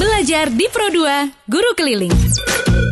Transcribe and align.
Belajar 0.00 0.48
di 0.48 0.64
Pro 0.72 0.88
2, 0.88 1.44
Guru 1.44 1.76
Keliling. 1.76 2.16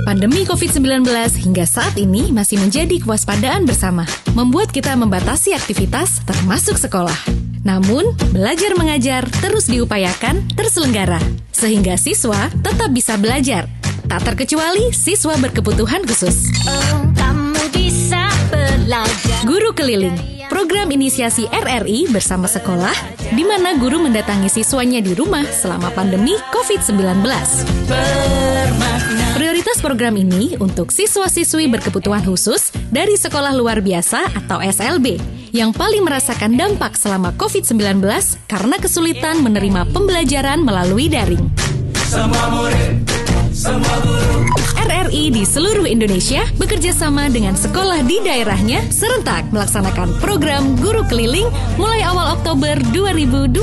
Pandemi 0.05 0.45
COVID-19 0.45 1.09
hingga 1.41 1.65
saat 1.65 1.97
ini 1.97 2.29
masih 2.29 2.61
menjadi 2.61 3.01
kewaspadaan 3.01 3.65
bersama, 3.65 4.05
membuat 4.37 4.69
kita 4.77 4.93
membatasi 4.93 5.57
aktivitas 5.57 6.21
termasuk 6.29 6.77
sekolah. 6.77 7.17
Namun, 7.65 8.13
belajar 8.29 8.77
mengajar 8.77 9.25
terus 9.41 9.73
diupayakan 9.73 10.53
terselenggara, 10.53 11.17
sehingga 11.49 11.97
siswa 11.97 12.53
tetap 12.61 12.93
bisa 12.93 13.17
belajar. 13.17 13.65
Tak 14.05 14.29
terkecuali 14.29 14.93
siswa 14.93 15.33
berkebutuhan 15.41 16.05
khusus. 16.05 16.45
Oh, 16.69 17.09
kamu 17.17 17.73
bisa 17.73 18.29
belajar. 18.53 19.49
Guru 19.49 19.73
Keliling, 19.73 20.38
program 20.59 20.91
inisiasi 20.91 21.47
RRI 21.55 22.11
bersama 22.11 22.51
sekolah, 22.51 22.91
di 23.31 23.47
mana 23.47 23.79
guru 23.79 24.03
mendatangi 24.03 24.51
siswanya 24.51 24.99
di 24.99 25.15
rumah 25.15 25.47
selama 25.47 25.87
pandemi 25.95 26.35
COVID-19. 26.51 26.99
Prioritas 29.39 29.79
program 29.79 30.19
ini 30.19 30.59
untuk 30.59 30.91
siswa-siswi 30.91 31.71
berkebutuhan 31.71 32.27
khusus 32.27 32.75
dari 32.91 33.15
sekolah 33.15 33.55
luar 33.55 33.79
biasa 33.79 34.35
atau 34.35 34.59
SLB 34.59 35.23
yang 35.55 35.71
paling 35.71 36.03
merasakan 36.03 36.59
dampak 36.59 36.99
selama 36.99 37.31
COVID-19 37.39 38.03
karena 38.51 38.83
kesulitan 38.83 39.39
menerima 39.47 39.87
pembelajaran 39.95 40.59
melalui 40.67 41.07
daring. 41.07 41.55
RRI 43.59 45.35
di 45.35 45.43
seluruh 45.43 45.83
Indonesia 45.83 46.47
bekerja 46.63 46.95
sama 46.95 47.27
dengan 47.27 47.59
sekolah 47.59 48.07
di 48.07 48.23
daerahnya 48.23 48.87
serentak 48.87 49.51
melaksanakan 49.51 50.15
program 50.23 50.79
Guru 50.79 51.03
Keliling 51.11 51.51
mulai 51.75 52.07
awal 52.07 52.39
Oktober 52.39 52.79
2020. 52.95 53.59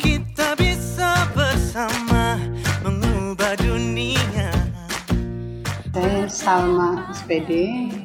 Kita 0.00 0.56
bisa 0.56 1.28
bersama 1.36 2.40
mengubah 2.80 3.60
dunia. 3.60 4.48
Saya 5.92 6.24
Salma 6.24 7.04
SPD, 7.12 7.52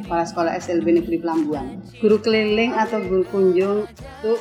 Kepala 0.05 0.21
Sekolah 0.21 0.53
SLB 0.61 1.01
Negeri 1.01 1.17
Pelambuan. 1.17 1.81
Guru 1.97 2.21
keliling 2.21 2.77
atau 2.77 3.01
guru 3.01 3.25
kunjung 3.25 3.89
untuk 3.89 4.39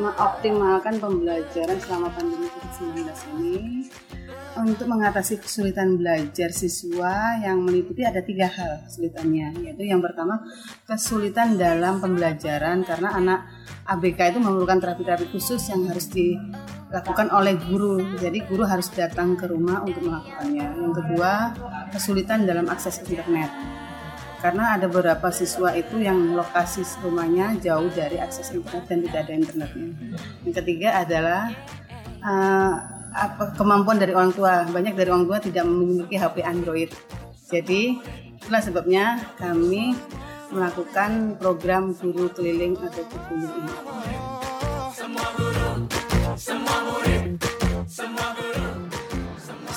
mengoptimalkan 0.00 0.96
pembelajaran 0.96 1.76
selama 1.84 2.08
pandemi 2.16 2.48
COVID-19 2.48 3.12
ini 3.36 3.84
untuk 4.56 4.88
mengatasi 4.88 5.40
kesulitan 5.40 6.00
belajar 6.00 6.48
siswa 6.52 7.40
yang 7.40 7.60
meliputi 7.60 8.04
ada 8.04 8.20
tiga 8.20 8.48
hal 8.48 8.84
kesulitannya 8.84 9.64
yaitu 9.64 9.88
yang 9.88 10.04
pertama 10.04 10.44
kesulitan 10.84 11.56
dalam 11.56 12.00
pembelajaran 12.00 12.84
karena 12.84 13.16
anak 13.16 13.40
ABK 13.88 14.36
itu 14.36 14.38
memerlukan 14.40 14.80
terapi-terapi 14.80 15.28
khusus 15.28 15.60
yang 15.72 15.88
harus 15.88 16.08
dilakukan 16.08 17.28
oleh 17.32 17.58
guru. 17.58 18.00
Jadi 18.16 18.44
guru 18.48 18.64
harus 18.64 18.88
datang 18.92 19.36
ke 19.36 19.44
rumah 19.48 19.82
untuk 19.84 20.08
melakukannya. 20.08 20.66
Yang 20.72 20.94
kedua 21.04 21.32
kesulitan 21.92 22.48
dalam 22.48 22.68
akses 22.72 23.02
internet 23.04 23.52
karena 24.42 24.74
ada 24.74 24.90
beberapa 24.90 25.30
siswa 25.30 25.70
itu 25.70 26.02
yang 26.02 26.34
lokasi 26.34 26.82
rumahnya 26.98 27.54
jauh 27.62 27.86
dari 27.94 28.18
akses 28.18 28.50
internet 28.50 28.90
dan 28.90 28.98
tidak 29.06 29.20
ada 29.22 29.32
internetnya. 29.38 29.88
Yang 30.42 30.54
ketiga 30.58 30.98
adalah 30.98 31.54
uh, 32.26 32.74
apa 33.14 33.54
kemampuan 33.54 34.02
dari 34.02 34.10
orang 34.18 34.34
tua. 34.34 34.66
Banyak 34.66 34.98
dari 34.98 35.14
orang 35.14 35.30
tua 35.30 35.38
tidak 35.38 35.62
memiliki 35.62 36.18
HP 36.18 36.42
Android. 36.42 36.90
Jadi 37.54 38.02
itulah 38.42 38.58
sebabnya 38.58 39.22
kami 39.38 39.94
melakukan 40.50 41.38
program 41.38 41.94
guru 41.94 42.26
keliling 42.34 42.74
atau 42.82 43.06
guru 43.30 43.46
ini. 43.46 43.72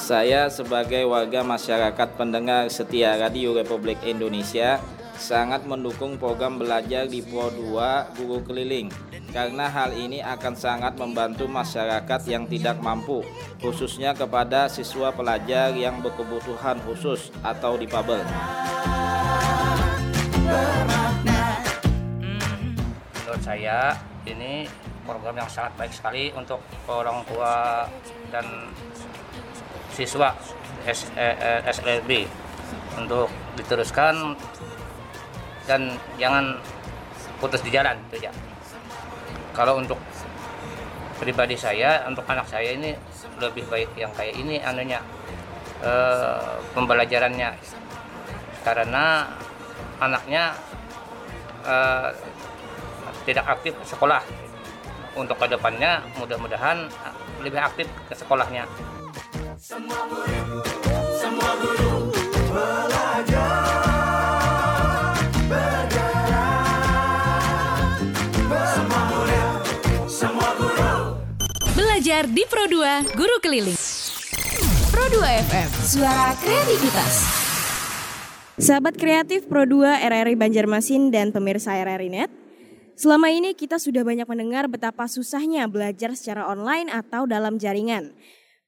Saya 0.06 0.54
sebagai 0.54 1.02
warga 1.10 1.42
masyarakat 1.42 2.14
pendengar 2.14 2.70
setia 2.70 3.18
Radio 3.18 3.58
Republik 3.58 3.98
Indonesia 4.06 4.78
sangat 5.18 5.66
mendukung 5.66 6.22
program 6.22 6.62
belajar 6.62 7.10
di 7.10 7.26
Pro 7.26 7.50
2 7.50 8.14
Guru 8.14 8.46
Keliling 8.46 8.94
karena 9.34 9.66
hal 9.66 9.98
ini 9.98 10.22
akan 10.22 10.54
sangat 10.54 10.94
membantu 11.02 11.50
masyarakat 11.50 12.22
yang 12.30 12.46
tidak 12.46 12.78
mampu 12.86 13.26
khususnya 13.58 14.14
kepada 14.14 14.70
siswa 14.70 15.10
pelajar 15.10 15.74
yang 15.74 15.98
berkebutuhan 16.06 16.78
khusus 16.86 17.34
atau 17.42 17.74
difabel. 17.74 18.22
menurut 23.26 23.42
saya 23.42 23.98
ini 24.30 24.70
program 25.02 25.34
yang 25.34 25.50
sangat 25.50 25.74
baik 25.82 25.94
sekali 25.98 26.30
untuk 26.38 26.62
orang 26.86 27.26
tua 27.26 27.90
dan 28.30 28.70
siswa 29.96 30.36
S, 30.84 31.08
eh, 31.16 31.36
eh, 31.40 31.60
SLB 31.72 32.28
untuk 33.00 33.32
diteruskan 33.56 34.36
dan 35.66 35.96
jangan 36.20 36.60
putus 37.40 37.64
di 37.64 37.72
jalan 37.72 37.96
itu 38.12 38.28
ya. 38.28 38.32
Kalau 39.56 39.80
untuk 39.80 39.98
pribadi 41.16 41.56
saya, 41.56 42.04
untuk 42.06 42.28
anak 42.28 42.46
saya 42.46 42.76
ini 42.76 42.92
lebih 43.40 43.66
baik 43.72 43.96
yang 43.96 44.12
kayak 44.14 44.36
ini 44.36 44.60
anunya 44.60 45.00
eh, 45.80 46.60
pembelajarannya. 46.76 47.56
Karena 48.62 49.32
anaknya 50.04 50.54
eh, 51.66 52.10
tidak 53.26 53.46
aktif 53.48 53.74
sekolah. 53.88 54.22
Untuk 55.16 55.40
ke 55.40 55.48
depannya 55.48 56.04
mudah-mudahan 56.20 56.92
lebih 57.40 57.56
aktif 57.64 57.88
ke 58.12 58.14
sekolahnya 58.20 58.68
Belajar 59.66 59.82
di 72.30 72.46
Pro 72.46 72.70
2 72.70 73.18
Guru 73.18 73.42
Keliling. 73.42 73.74
Pro 74.94 75.02
2 75.10 75.34
FM, 75.50 75.70
suara 75.82 76.38
kreativitas. 76.38 77.26
Sahabat 78.62 78.94
kreatif 79.02 79.50
Pro 79.50 79.66
2 79.66 79.82
RRI 79.82 80.38
Banjarmasin 80.38 81.10
dan 81.10 81.34
pemirsa 81.34 81.74
RRI 81.74 82.14
Net, 82.14 82.30
selama 82.94 83.34
ini 83.34 83.58
kita 83.58 83.82
sudah 83.82 84.06
banyak 84.06 84.30
mendengar 84.30 84.70
betapa 84.70 85.10
susahnya 85.10 85.66
belajar 85.66 86.14
secara 86.14 86.54
online 86.54 86.94
atau 86.94 87.26
dalam 87.26 87.58
jaringan. 87.58 88.14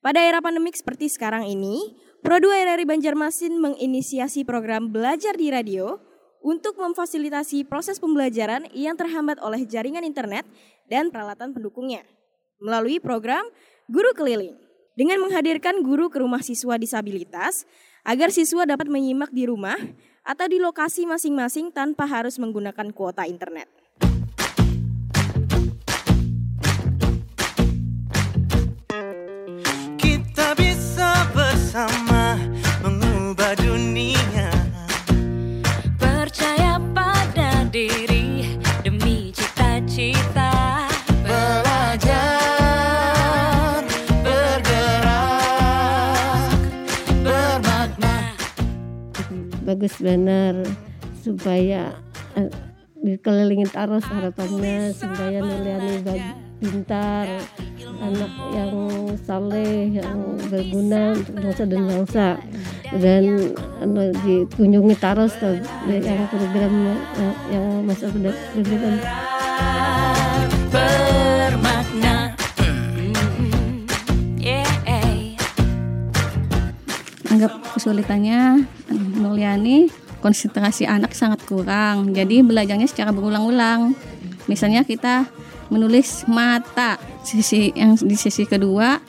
Pada 0.07 0.23
era 0.23 0.39
pandemik 0.39 0.71
seperti 0.71 1.11
sekarang 1.11 1.51
ini, 1.51 1.91
Pro 2.23 2.39
2 2.39 2.63
RRI 2.63 2.87
Banjarmasin 2.87 3.59
menginisiasi 3.59 4.47
program 4.47 4.87
belajar 4.87 5.35
di 5.35 5.51
radio 5.51 5.99
untuk 6.39 6.79
memfasilitasi 6.79 7.67
proses 7.67 7.99
pembelajaran 7.99 8.71
yang 8.71 8.95
terhambat 8.95 9.35
oleh 9.43 9.67
jaringan 9.67 10.07
internet 10.07 10.47
dan 10.87 11.11
peralatan 11.11 11.51
pendukungnya 11.51 12.07
melalui 12.63 13.03
program 13.03 13.43
Guru 13.91 14.15
Keliling. 14.15 14.55
Dengan 14.95 15.27
menghadirkan 15.27 15.83
guru 15.83 16.07
ke 16.07 16.23
rumah 16.23 16.39
siswa 16.39 16.79
disabilitas 16.79 17.67
agar 18.07 18.31
siswa 18.31 18.63
dapat 18.63 18.87
menyimak 18.87 19.35
di 19.35 19.43
rumah 19.43 19.75
atau 20.23 20.47
di 20.47 20.55
lokasi 20.55 21.03
masing-masing 21.03 21.75
tanpa 21.75 22.07
harus 22.07 22.39
menggunakan 22.39 22.95
kuota 22.95 23.27
internet. 23.27 23.67
Bersama 31.67 32.39
mengubah 32.79 33.51
dunia. 33.59 34.47
Percaya 35.99 36.79
pada 36.95 37.67
diri 37.67 38.55
demi 38.87 39.35
cita-cita. 39.35 40.87
Belajar, 41.27 42.23
bergerak, 44.23 45.35
bermakna. 47.19 48.31
bagus 49.67 49.99
benar 49.99 50.55
supaya 51.19 51.91
dikelilingin 53.01 53.69
terus 53.69 54.05
harapannya 54.09 54.93
supaya 54.93 55.39
Nuliani 55.41 56.01
pintar 56.57 57.27
anak 58.01 58.31
yang 58.53 58.73
saleh 59.21 60.01
yang 60.01 60.37
berguna 60.49 61.13
untuk 61.13 61.35
bangsa 61.37 61.63
dan 61.69 61.81
bangsa. 61.85 62.27
Dan 62.87 63.23
anu, 63.83 64.15
dikunjungi 64.23 64.95
terus 64.95 65.33
tuh 65.37 65.59
yang 65.85 66.25
program 66.31 66.73
eh, 67.19 67.35
yang 67.51 67.65
masa 67.83 68.07
pendidikan 68.09 68.95
Bermakna. 70.71 72.33
Yeah. 74.39 74.77
anggap 77.27 77.53
kesulitannya 77.75 78.65
Nuliani 79.19 80.06
konsentrasi 80.27 80.83
anak 80.83 81.15
sangat 81.15 81.39
kurang. 81.47 82.11
Jadi 82.11 82.43
belajarnya 82.43 82.91
secara 82.91 83.15
berulang-ulang. 83.15 83.95
Misalnya 84.51 84.83
kita 84.83 85.23
menulis 85.71 86.27
mata 86.27 86.99
sisi 87.23 87.71
yang 87.71 87.95
di 87.95 88.19
sisi 88.19 88.43
kedua 88.43 88.99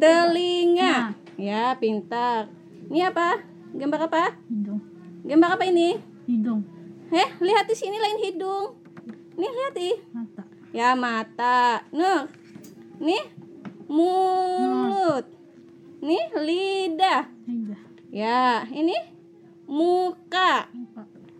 telinga. 0.00 1.14
Ya, 1.36 1.76
pintar. 1.76 2.48
Ini 2.88 3.12
apa? 3.12 3.44
Gambar 3.76 4.08
apa? 4.08 4.24
Hidung. 4.48 4.80
Gambar 5.22 5.60
apa 5.60 5.64
ini? 5.68 6.00
Hidung. 6.24 6.64
Eh, 7.12 7.28
lihat 7.38 7.68
di 7.68 7.76
sini 7.76 8.00
lain 8.00 8.18
hidung. 8.24 8.74
Nih 9.36 9.50
lihat 9.52 9.74
ih. 9.76 9.96
Mata. 10.10 10.42
Ya, 10.72 10.88
mata. 10.96 11.84
Nur. 11.92 12.32
Nih 12.98 13.24
mulut. 13.86 15.28
Nih 16.00 16.24
lidah. 16.34 17.28
Lidah. 17.46 17.80
Ya, 18.10 18.64
ini 18.72 18.96
muka. 19.68 20.72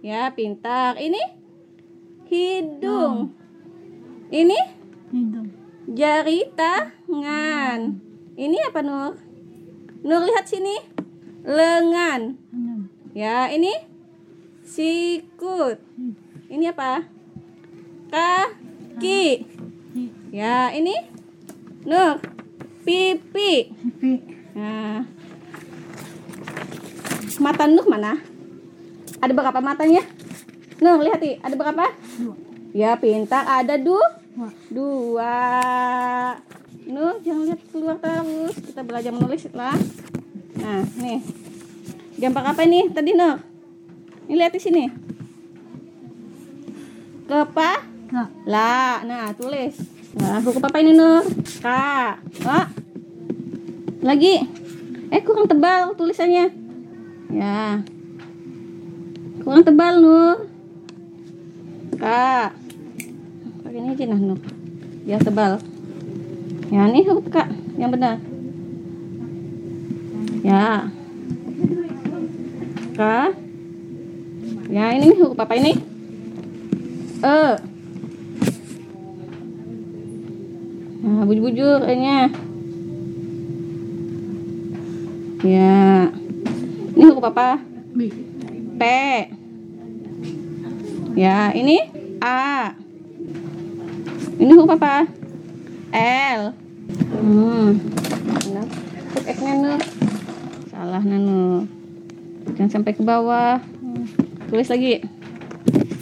Ya, 0.07 0.31
pintar. 0.31 0.95
Ini 1.03 1.19
hidung. 2.31 3.35
Ini 4.31 4.55
Hidung. 5.11 5.51
jari 5.91 6.47
tangan. 6.55 7.99
Ini 8.39 8.71
apa, 8.71 8.87
Nur? 8.87 9.19
Nur 10.07 10.23
lihat 10.23 10.47
sini. 10.47 10.79
Lengan. 11.43 12.39
Ya, 13.19 13.51
ini 13.51 13.75
sikut. 14.63 15.83
Ini 16.55 16.71
apa? 16.71 17.03
Kaki. 18.07 19.43
Ya, 20.31 20.71
ini 20.71 20.95
Nur 21.83 22.23
pipi. 22.87 23.75
Pipi. 23.75 24.23
Nah. 24.55 25.03
Mata 27.43 27.67
Nur 27.67 27.91
mana? 27.91 28.36
Ada 29.27 29.35
berapa 29.35 29.59
matanya? 29.59 30.07
Nur, 30.79 31.03
lihat 31.03 31.19
nih, 31.19 31.43
ada 31.43 31.59
berapa? 31.59 31.91
Dua. 32.15 32.39
Ya, 32.71 32.95
pintar. 32.95 33.43
Ada 33.43 33.75
dua. 33.75 34.23
Dua. 34.39 34.51
Dua. 34.71 35.35
Nur, 36.87 37.19
jangan 37.27 37.43
lihat 37.51 37.61
keluar 37.75 37.99
terus. 37.99 38.55
Kita 38.55 38.87
belajar 38.87 39.11
menulis 39.11 39.51
lah. 39.51 39.75
Nah, 40.63 40.87
nih. 41.03 41.27
Gambar 42.23 42.55
apa 42.55 42.63
ini 42.71 42.87
tadi, 42.95 43.19
Nur? 43.19 43.43
Ini 44.31 44.35
lihat 44.39 44.55
di 44.55 44.63
sini. 44.63 44.87
Kepa 47.27 47.83
lah. 48.47 49.03
Nah, 49.03 49.35
tulis. 49.35 49.75
Nah, 50.15 50.39
huruf 50.39 50.63
apa 50.63 50.79
ini, 50.87 50.95
Nur? 50.95 51.27
K. 51.59 51.67
Oh. 52.47 52.67
Lagi. 54.07 54.39
Eh, 55.11 55.21
kurang 55.27 55.51
tebal 55.51 55.99
tulisannya. 55.99 56.47
Ya. 57.35 57.83
Kurang 59.47 59.63
tebal, 59.63 60.03
Nur. 60.03 60.51
K. 61.95 62.05
Pakai 63.63 63.79
ini 63.79 63.95
aja 63.95 64.05
nah, 64.11 64.19
Nur. 64.19 64.43
Biar 65.07 65.23
tebal. 65.23 65.63
Ya, 66.67 66.91
ini 66.91 67.07
huruf 67.07 67.31
K 67.31 67.47
yang 67.79 67.95
benar. 67.95 68.19
Ya. 70.43 70.91
K. 72.99 73.01
Ya, 74.67 74.85
ini 74.99 75.15
nih 75.15 75.19
huruf 75.23 75.39
apa 75.39 75.55
ini? 75.55 75.79
E. 77.23 77.39
Nah, 81.07 81.23
bujur-bujur 81.23 81.87
E-nya. 81.87 82.35
Ya. 85.47 86.11
Ini 86.99 87.03
huruf 87.15 87.31
apa? 87.31 87.63
B. 87.95 88.11
P. 88.75 88.83
Ya, 91.17 91.49
ini 91.57 91.81
A. 92.21 92.77
Ini 94.37 94.53
huruf 94.53 94.77
apa? 94.77 95.09
L. 95.89 96.53
Hmm. 97.17 97.81
Salah 100.69 101.01
Nur. 101.01 101.65
Jangan 102.53 102.69
sampai 102.69 102.93
ke 102.93 103.01
bawah. 103.01 103.65
Hmm. 103.81 104.05
Tulis 104.53 104.69
lagi. 104.69 105.01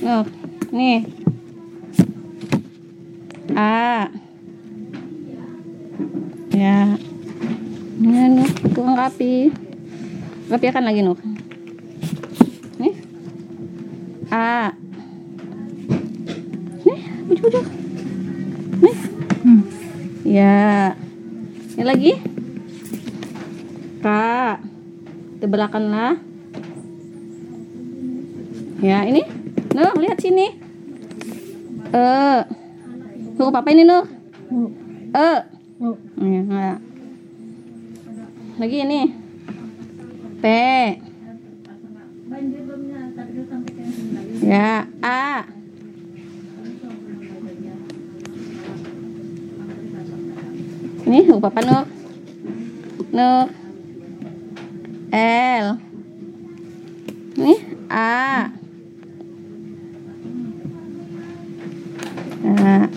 Nur. 0.03 0.27
Nih. 0.75 1.07
A. 3.55 4.11
Ya. 6.51 6.99
Nur, 8.03 8.51
kurang 8.75 8.99
rapi. 8.99 9.55
Rapikan 10.51 10.83
lagi 10.83 11.07
Nur. 11.07 11.23
Nih. 12.83 12.99
A. 14.35 14.75
Nih. 17.45 18.97
Hmm. 19.45 19.63
Ya. 20.25 20.97
Ini 21.77 21.85
lagi. 21.85 22.13
K. 24.01 24.07
Tebelakanlah. 25.45 26.17
Ya, 28.81 29.05
ini. 29.05 29.29
Nur, 29.77 29.93
lihat 30.01 30.17
sini. 30.25 30.57
E. 31.93 32.05
Huruf 33.37 33.53
apa 33.53 33.69
ini, 33.77 33.85
Nur? 33.85 34.09
U. 34.49 34.73
E. 35.13 35.31
U. 35.85 35.89
Ya, 36.25 36.41
enggak. 36.49 36.79
Lagi 38.57 38.77
ini. 38.89 39.01
P. 40.41 40.45
Ya, 44.41 44.89
A. 45.05 45.45
Ini 51.05 51.21
huruf 51.29 51.45
apa, 51.45 51.61
Nur? 51.61 51.85
Nur. 53.13 53.47
L. 55.15 55.67
Nih 57.37 57.61
A. 57.93 58.49
Nah, 62.45 62.89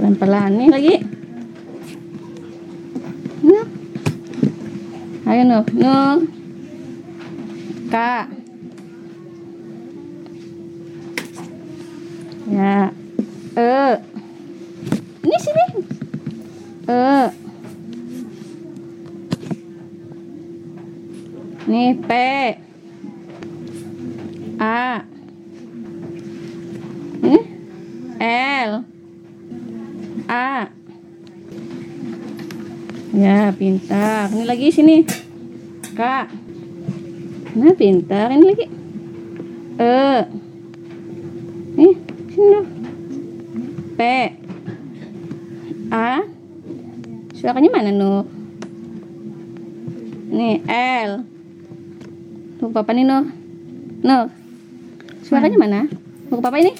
pelan-pelan 0.00 0.50
nih 0.56 0.68
lagi. 0.72 0.94
Nuh. 3.44 3.66
Ayo 5.28 5.42
Nuh, 5.44 5.66
Nuh. 5.76 6.18
K. 7.92 7.96
Ya. 12.50 12.90
E. 13.54 13.70
Ini 15.22 15.36
sini. 15.38 15.66
E. 16.88 17.39
Nih 21.70 21.94
P. 22.02 22.10
A. 24.58 25.06
Ini 27.22 27.40
L. 28.18 28.70
A. 30.26 30.66
Ya, 33.14 33.54
pintar. 33.54 34.34
Ini 34.34 34.50
lagi 34.50 34.74
sini. 34.74 35.06
K. 35.94 36.02
Nah, 37.54 37.74
pintar. 37.78 38.34
Ini 38.34 38.44
lagi. 38.50 38.66
E. 39.78 39.94
Nih, 41.78 41.94
sini 42.34 42.46
dong. 42.50 42.66
P. 43.94 44.00
A. 45.94 46.26
Suaranya 47.38 47.70
mana, 47.70 47.94
Nur? 47.94 48.26
Nih, 50.34 50.66
L. 51.06 51.29
Tuh, 52.60 52.68
papa 52.68 52.92
nih, 52.92 53.08
Nur. 53.08 53.24
Nur. 54.04 54.28
Suaranya 55.24 55.56
mana? 55.56 55.88
Nur, 56.28 56.44
papa 56.44 56.60
ini? 56.60 56.76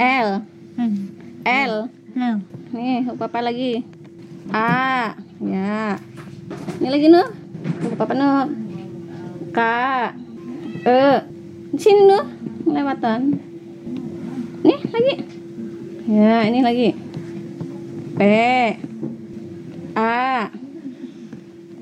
L. 0.00 0.40
L. 1.44 1.72
Nih, 2.72 3.04
Nur, 3.04 3.20
papa 3.20 3.44
lagi. 3.44 3.84
A. 4.48 5.12
Ya. 5.44 6.00
Ini 6.80 6.88
lagi, 6.88 7.06
Nur. 7.12 7.28
Nur, 7.84 8.00
papa, 8.00 8.16
Nur. 8.16 8.48
K. 9.52 9.60
E. 10.88 11.20
Sini, 11.76 12.08
Nur. 12.08 12.24
Lewatan. 12.64 13.20
Nih, 14.64 14.80
lagi. 14.88 15.14
Ya, 16.08 16.48
ini 16.48 16.64
lagi. 16.64 16.88
P. 18.16 18.20
A. 19.92 20.48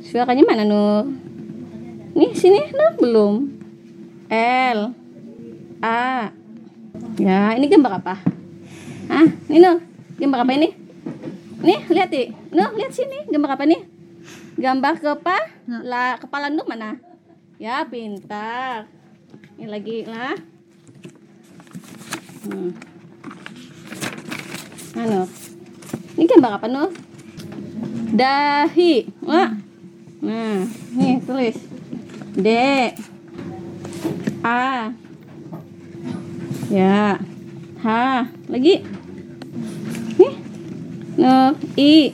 Suaranya 0.03 0.43
mana, 0.43 0.67
Nur? 0.67 1.26
Nih, 2.17 2.33
sini, 2.33 2.73
Nur. 2.73 2.97
Belum. 2.97 3.35
L. 4.33 4.97
A. 5.85 6.33
Ya, 7.21 7.53
ini 7.53 7.69
gambar 7.69 8.01
apa? 8.01 8.17
Hah? 9.13 9.29
Ini, 9.53 9.61
Nur. 9.61 9.85
Gambar 10.17 10.49
apa 10.49 10.53
ini? 10.57 10.73
Nih, 11.61 11.85
lihat 11.93 12.09
nih. 12.09 12.33
Nur, 12.57 12.73
lihat 12.73 12.97
sini. 12.97 13.29
Gambar 13.29 13.61
apa 13.61 13.69
nih? 13.69 13.85
Gambar 14.57 14.97
kepa 14.97 15.37
la 15.85 16.17
kepala 16.17 16.49
Nur 16.49 16.65
mana? 16.65 16.97
Ya, 17.61 17.85
pintar. 17.85 18.89
Ini 19.61 19.69
lagi 19.69 20.09
lah. 20.09 20.41
Hmm. 22.49 22.73
Ano? 24.97 25.29
Ini 26.17 26.25
gambar 26.25 26.53
apa, 26.57 26.67
Nur? 26.73 26.97
Dahi. 28.17 29.05
Wah. 29.21 29.53
Nah, 30.25 30.65
nih 30.97 31.21
tulis. 31.21 31.76
D. 32.37 32.49
A. 34.45 34.93
Ya. 36.69 37.17
H. 37.81 37.87
Lagi. 38.53 38.85
Nih. 40.21 40.35
Nur. 41.17 41.57
I. 41.81 42.13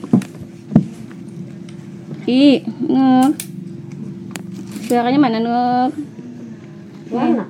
I. 2.23 2.43
Nur. 2.87 3.35
Suaranya 4.87 5.19
mana, 5.19 5.43
Nur? 5.43 5.91
Mana? 7.11 7.43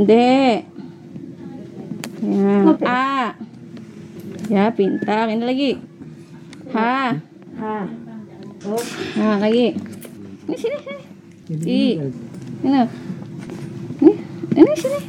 D. 0.00 0.12
Ya. 2.24 2.56
A. 2.88 3.36
Ya, 4.48 4.64
pintar. 4.72 5.28
Ini 5.28 5.44
lagi. 5.44 5.70
H. 6.72 6.76
H. 7.60 7.64
Nah, 9.20 9.36
lagi. 9.44 9.97
Ini 10.48 10.56
sini, 10.56 10.76
sini. 10.80 11.02
I. 11.60 11.82
Ini. 12.64 12.80
Ini, 14.00 14.12
ini 14.56 14.72
sini. 14.80 15.00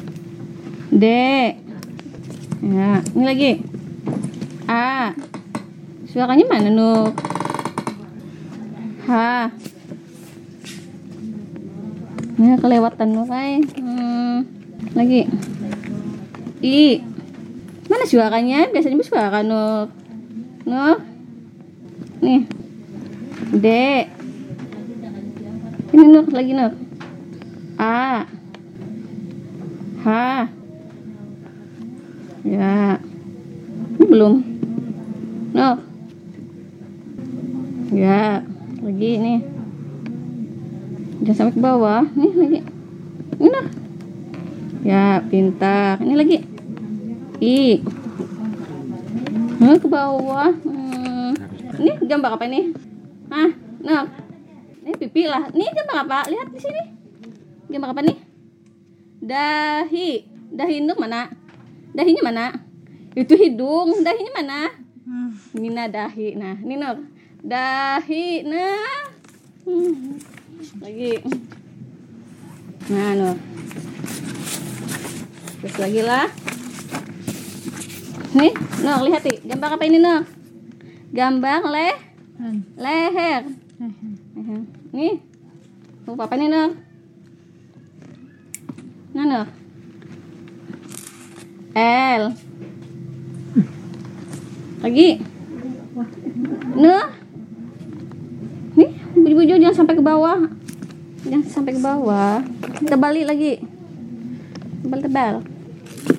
D. 0.91 1.05
Ya, 2.60 3.00
ini 3.15 3.24
lagi. 3.24 3.51
A. 4.67 5.15
Suaranya 6.12 6.43
mana, 6.43 6.67
Nur? 6.67 7.15
H. 9.08 9.12
Ini 12.36 12.60
kelewatan 12.60 13.15
ay. 13.31 13.63
Hmm. 13.79 14.43
Lagi. 14.91 15.24
I. 16.60 17.00
Mana 17.88 18.03
suaranya? 18.03 18.67
Biasanya 18.75 19.00
bersuara 19.00 19.39
Nur. 19.39 19.88
Nur. 20.67 21.00
Nih. 22.19 22.43
D. 23.55 23.67
Ini 26.00 26.15
Nur 26.15 26.32
lagi 26.32 26.56
Nur. 26.56 26.72
A. 27.75 28.24
H. 30.00 30.08
Ya. 32.48 33.03
Ini 34.00 34.06
belum. 34.08 34.34
Nur. 35.51 35.75
Ya. 37.91 38.48
Lagi 38.79 39.12
nih. 39.20 39.39
Jangan 41.27 41.36
sampai 41.36 41.56
ke 41.60 41.60
bawah. 41.60 42.08
Nih 42.15 42.32
lagi. 42.32 42.60
Ini 43.36 43.48
Nur. 43.51 43.65
Ya, 44.88 45.20
pintar. 45.27 46.00
Ini 46.00 46.15
lagi. 46.15 46.38
I. 47.44 47.84
Nah, 49.60 49.75
ke 49.75 49.88
bawah. 49.91 50.56
Hmm. 50.63 51.36
Ini 51.75 51.91
gambar 52.08 52.39
apa 52.39 52.48
ini? 52.48 52.72
Hah? 53.27 53.51
Nah. 53.84 54.18
Ini 54.89 54.98
pipi 54.98 55.29
lah. 55.29 55.53
Ini 55.53 55.69
gambar 55.69 55.98
apa? 56.01 56.19
Lihat 56.34 56.50
di 56.50 56.58
sini. 56.58 56.81
Gambar 57.69 57.93
apa 57.93 58.01
nih? 58.01 58.17
Dahi. 59.22 60.10
Dahi 60.50 60.81
Nur 60.81 60.98
mana? 60.98 61.29
Dahinya 61.93 62.25
mana? 62.25 62.46
Itu 63.13 63.38
hidung. 63.38 64.01
Dahinya 64.01 64.34
mana? 64.34 64.74
Nina 65.53 65.86
dahi. 65.86 66.34
Nah, 66.34 66.58
ini 66.58 66.74
Nur. 66.81 67.05
Dahi. 67.46 68.41
Nah. 68.50 69.13
Hmm. 69.69 70.17
Lagi. 70.81 71.22
Nah, 72.89 73.10
Nur. 73.13 73.38
Terus 75.62 75.75
lagi 75.77 76.01
lah. 76.01 76.27
Nih, 78.34 78.58
Nur, 78.81 79.00
lihat 79.05 79.22
nih. 79.22 79.38
Gambar 79.53 79.69
apa 79.77 79.86
ini, 79.86 80.01
Nur? 80.01 80.25
Gambar 81.13 81.62
leh 81.69 81.96
leher. 82.74 83.68
Leher. 83.79 84.59
Nih. 84.91 85.24
Tuh, 86.03 86.19
apa 86.19 86.36
ini? 86.36 86.51
Nah, 86.51 86.67
Nur. 89.15 89.48
L. 91.79 92.24
Lagi. 94.83 95.09
Nur. 96.75 97.05
Nih, 98.75 98.91
buju-buju 99.15 99.63
jangan 99.63 99.77
sampai 99.79 99.95
ke 99.95 100.03
bawah. 100.03 100.39
Jangan 101.24 101.43
sampai 101.48 101.71
ke 101.75 101.81
bawah. 101.81 102.43
Tebali 102.83 103.24
lagi. 103.24 103.63
Tebal-tebal. 104.83 105.39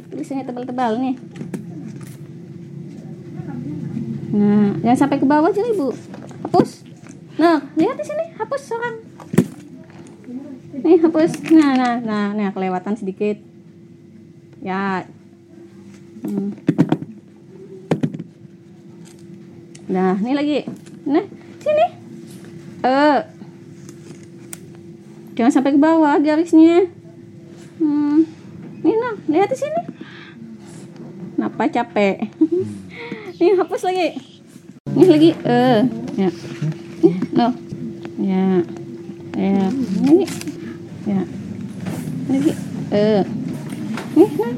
Tulisannya 0.09 0.49
tebal-tebal 0.49 0.97
nih. 0.97 1.15
Nah, 4.33 4.81
jangan 4.81 4.97
sampai 4.97 5.21
ke 5.21 5.27
bawah 5.29 5.53
aja 5.53 5.61
ibu. 5.61 5.93
Hapus. 6.49 6.90
Nah, 7.41 7.57
lihat 7.73 7.97
di 7.97 8.05
sini, 8.05 8.37
hapus 8.37 8.61
seorang. 8.69 8.97
Nih, 10.77 11.01
hapus. 11.01 11.41
Nah, 11.49 11.73
nah, 11.73 11.97
nah, 11.97 12.27
nah, 12.37 12.49
kelewatan 12.53 13.01
sedikit. 13.01 13.41
Ya. 14.61 15.09
Hmm. 16.21 16.53
Nah, 19.89 20.21
ini 20.21 20.37
lagi. 20.37 20.59
Nah, 21.09 21.25
sini. 21.65 21.87
Eh. 22.85 23.19
Jangan 25.41 25.53
sampai 25.57 25.73
ke 25.73 25.81
bawah 25.81 26.21
garisnya. 26.21 26.93
Hmm. 27.81 28.29
Nih, 28.85 28.97
nah, 29.01 29.17
lihat 29.33 29.49
di 29.49 29.57
sini. 29.57 29.81
Kenapa 31.41 31.73
capek? 31.73 32.21
Nih, 33.41 33.57
hapus 33.57 33.89
lagi. 33.89 34.21
Nih 34.93 35.09
lagi. 35.09 35.31
Eh, 35.41 35.81
ya. 36.21 36.29
No. 37.41 37.57
Ya. 38.21 38.61
Ya, 39.33 39.73
lagi. 39.73 40.29
Ya. 41.09 41.21
Lagi. 42.29 42.53
Eh. 42.93 43.25
Nih, 44.13 44.31
nah. 44.37 44.55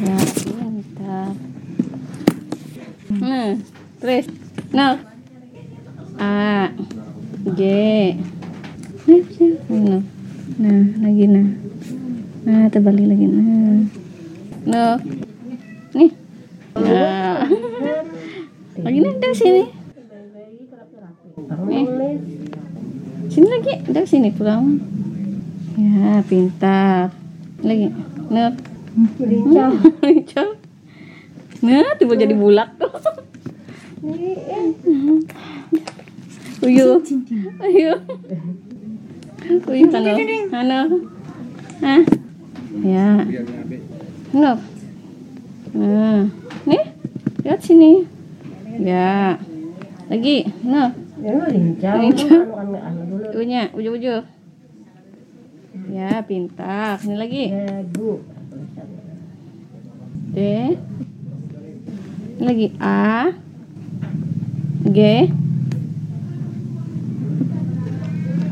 Ya, 0.00 0.16
pintar. 0.24 1.28
Nah, 3.20 3.50
terus. 4.00 4.26
Nah. 4.72 4.96
A. 6.16 6.72
G. 7.52 7.62
Nah. 9.68 10.00
Nah, 10.56 10.82
lagi 11.04 11.24
nah. 11.28 11.48
Nah, 12.48 12.64
terbalik 12.72 13.12
lagi. 13.12 13.28
Nah. 13.28 13.84
Nah. 14.64 14.96
Nih. 15.92 16.10
Nah. 16.80 17.44
Lagi 18.88 18.98
nih, 19.04 19.12
dari 19.20 19.36
sini. 19.36 19.77
Sini 23.38 23.54
lagi, 23.54 23.70
dari 23.86 24.02
sini 24.02 24.34
pulang. 24.34 24.82
Ya, 25.78 26.26
pintar. 26.26 27.14
Lagi. 27.62 27.86
Nah. 28.34 28.50
Lincah. 29.14 29.78
Lincah. 30.02 30.58
Nah, 31.62 31.86
tiba 32.02 32.18
jadi 32.18 32.34
bulat. 32.34 32.66
Uyu. 36.66 36.98
Uyu. 37.62 37.92
Uyu 39.70 39.86
Hano. 39.86 40.12
Hano. 40.50 40.80
Hah? 41.78 42.02
Ya. 42.82 43.22
Hano. 44.34 44.52
Nah. 45.78 46.26
Nih. 46.66 46.84
Lihat 47.46 47.60
sini. 47.62 48.02
Ya. 48.82 49.38
Lagi. 50.10 50.42
Nah. 50.66 50.90
Lincah. 51.22 52.02
Unya, 53.38 53.70
uju-uju. 53.70 54.26
Ya, 55.94 56.18
pintar. 56.26 56.98
Ini 57.06 57.14
lagi. 57.14 57.44
D. 60.34 60.38
Ini 62.34 62.42
lagi 62.42 62.66
A. 62.82 63.30
G. 64.90 64.98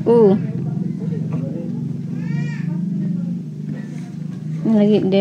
U. 0.07 0.39
Ini 4.63 4.75
lagi 4.79 4.99
D. 5.03 5.17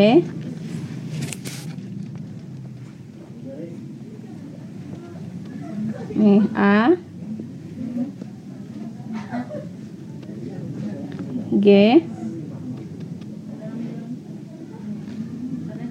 Nih 6.13 6.45
A. 6.53 7.04
G. 11.65 11.97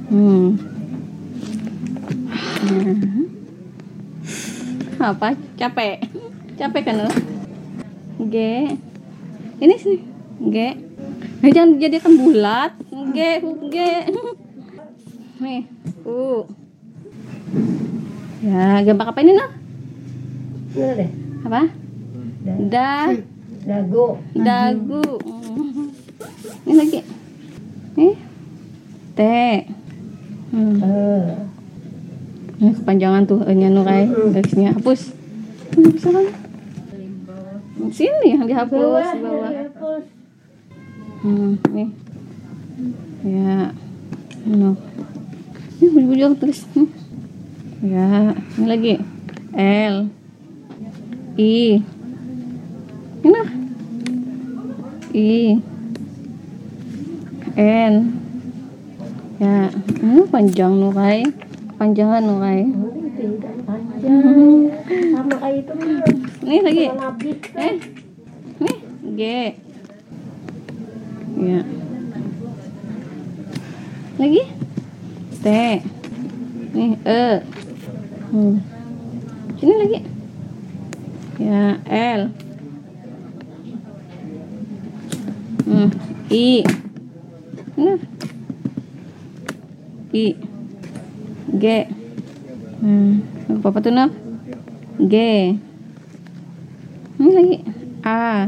Hmm. 0.07 0.55
Nah. 5.03 5.11
Apa? 5.11 5.35
Capek? 5.59 5.99
Capek 6.55 6.83
kan 6.87 7.03
lo? 7.03 7.11
G. 8.31 8.37
Ini 9.59 9.75
sini. 9.75 9.99
G. 10.47 10.79
Eh, 11.43 11.51
jangan 11.51 11.83
jadikan 11.83 12.23
bulat. 12.23 12.79
G, 13.11 13.43
G. 13.75 13.77
Nih, 15.43 15.67
U. 16.07 16.47
Ya, 18.47 18.79
gambar 18.87 19.11
apa 19.11 19.19
ini 19.27 19.35
noh? 19.35 19.51
Apa? 21.43 21.67
Da. 22.71 23.11
Dagu. 23.67 24.23
Dagu. 24.39 25.34
Ini 26.75 26.83
lagi. 26.83 27.01
Nih. 27.95 28.15
T. 29.15 29.21
Hmm. 30.51 30.75
Ini 32.59 32.71
kepanjangan 32.83 33.23
tuh 33.31 33.47
E-nya 33.47 33.71
Nurai. 33.71 34.11
Garisnya 34.11 34.75
hapus. 34.75 35.15
Bisa 35.71 36.11
kan? 36.11 36.27
Sini 37.95 38.35
yang 38.35 38.51
dihapus 38.51 38.75
di 38.75 39.23
bawah. 39.23 40.03
Hmm, 41.23 41.63
nih. 41.71 41.89
Ya. 43.23 43.71
No. 44.51 44.75
Ini 45.79 46.03
bujur 46.11 46.35
terus. 46.43 46.67
Ya, 47.87 48.35
ini 48.35 48.67
lagi. 48.67 48.95
L. 49.95 50.11
I. 51.39 51.79
Ini. 53.23 53.43
I. 55.15 55.71
N. 57.55 57.95
Ya, 59.39 59.71
ini 60.03 60.23
panjang 60.27 60.75
Nurai. 60.75 61.23
Panjangan 61.79 62.23
Nurai. 62.23 62.67
Sama 65.15 65.35
kayak 65.39 65.57
itu 65.63 65.73
Nih 66.45 66.61
lagi. 66.61 66.85
Eh. 67.55 67.75
Nih, 68.59 68.79
G. 69.15 69.23
Ya. 71.39 71.61
Lagi. 74.19 74.43
T. 75.43 75.47
Nih, 76.75 76.93
E. 77.07 77.25
Hmm. 78.35 78.57
Sini 79.63 79.75
lagi. 79.79 79.99
Ya, 81.39 81.63
L. 82.19 82.21
Hmm. 85.65 85.89
I. 86.31 86.67
Nah. 87.75 87.99
I. 90.15 90.39
G. 91.51 91.65
Hmm. 92.79 93.27
Apa 93.51 93.83
tuh 93.83 93.91
nak? 93.91 94.15
G. 95.03 95.15
Ini 97.19 97.31
lagi 97.35 97.57
A. 98.07 98.47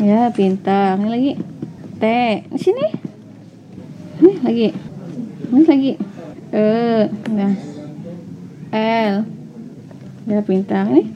Ya, 0.00 0.32
pintar. 0.32 0.96
Ini 0.96 1.08
lagi 1.12 1.32
T. 2.00 2.04
Di 2.48 2.56
sini. 2.56 2.86
Ini 4.24 4.32
lagi. 4.40 4.68
Ini 5.52 5.62
lagi 5.68 5.92
E. 6.48 6.64
Nah. 7.28 7.54
L. 8.72 9.14
Ya, 10.24 10.40
pintar. 10.40 10.88
Ini. 10.88 11.12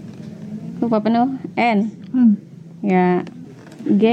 Lupa 0.77 1.01
penuh. 1.01 1.41
N. 1.57 1.79
Ya. 2.85 3.25
G. 3.89 4.05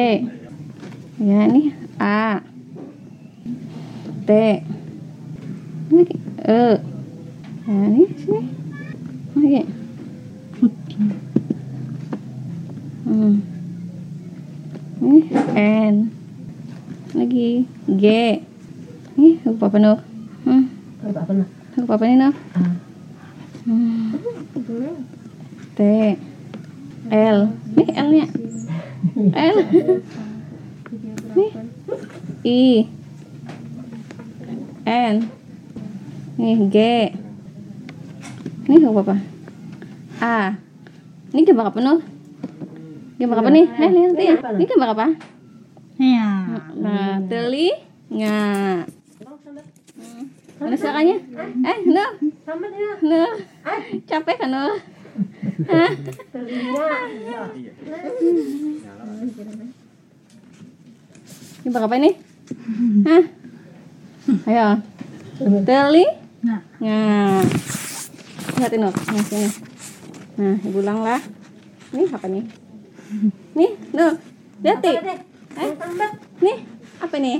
Ya, 1.19 1.39
ini 1.51 1.75
A. 1.99 2.39
T. 4.23 4.31
Ini 6.51 6.59
lagi 6.59 6.67
E. 6.67 6.75
Ya, 7.63 7.79
ini 7.87 8.03
sini. 8.19 8.41
Lagi. 9.39 9.61
Hmm. 13.07 13.35
Ini 14.99 15.19
N. 15.55 15.95
Lagi 17.15 17.49
G. 17.87 18.05
Nih, 19.15 19.35
lupa 19.47 19.71
penuh. 19.71 19.95
Hmm. 20.43 20.67
Lupa 21.07 21.23
penuh. 21.23 21.47
Lupa 21.79 21.93
apa 21.95 22.03
nih, 22.03 22.17
Naf? 22.19 22.35
Hmm. 23.63 24.11
T. 25.79 25.79
L. 27.15 27.39
Nih 27.79 27.89
L-nya. 27.95 28.27
L. 29.39 29.57
Nih. 31.31 31.51
I. 32.43 32.63
N. 34.83 35.40
Nih 36.41 36.57
G. 36.73 36.77
Nih 38.65 38.81
lupa 38.81 39.05
apa? 39.05 39.15
A. 40.25 40.57
Ini 41.29 41.45
gambar 41.45 41.69
apa, 41.69 41.77
Nur? 41.85 42.01
Gambar 43.21 43.45
apa 43.45 43.49
nih? 43.53 43.69
Eh, 43.69 43.89
lihat 43.93 44.13
lihat. 44.17 44.39
Ini 44.57 44.65
gambar 44.65 44.89
apa? 44.97 45.05
Ya. 46.01 46.29
Nah, 46.81 47.21
telinga. 47.29 48.41
Hmm. 48.89 50.23
Mana 50.57 50.75
suaranya? 50.81 51.21
Eh, 51.61 51.77
Nur. 51.85 52.09
Nur. 53.05 53.33
Capek 54.09 54.41
kan, 54.41 54.49
Nur? 54.49 54.81
Hah? 55.69 55.91
Gambar 61.61 61.81
apa 61.85 61.95
ini? 62.01 62.11
Hah? 63.05 63.23
Ayo. 64.49 64.67
Telinga. 65.37 66.20
Nah. 66.41 66.61
Lihat 68.57 68.73
Nur. 68.77 68.89
Nah, 68.89 69.23
sini. 69.29 69.49
Nah, 70.41 70.57
ibu 70.65 70.81
ulang 70.81 71.05
lah. 71.05 71.21
Nih 71.93 72.09
apa 72.09 72.25
nih? 72.25 72.45
Nih, 73.53 73.71
Nur. 73.93 74.17
Lihat 74.65 74.77
Ti. 74.81 74.91
Eh? 74.97 75.19
Nih, 76.41 76.57
apa 76.97 77.15
nih? 77.21 77.37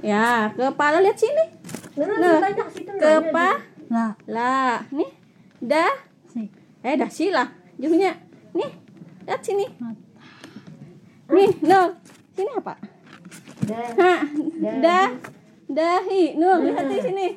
Ya, 0.00 0.48
kepala 0.56 1.04
lihat 1.04 1.18
sini. 1.20 1.44
Nur. 2.00 2.40
Kepala. 2.96 4.16
Lah, 4.24 4.80
nih. 4.88 5.10
Dah. 5.60 5.92
Eh, 6.84 6.94
dah 6.96 7.10
sila. 7.12 7.52
Jumnya. 7.76 8.16
Nih. 8.56 8.70
Lihat 9.28 9.40
sini. 9.44 9.68
Nih, 11.28 11.50
Nur. 11.60 12.00
Sini 12.32 12.50
apa? 12.56 12.80
Dah. 13.64 14.24
Dah, 14.80 15.08
dahi. 15.68 16.36
Nur, 16.36 16.64
lihat 16.64 16.88
di 16.88 16.98
sini. 17.00 17.28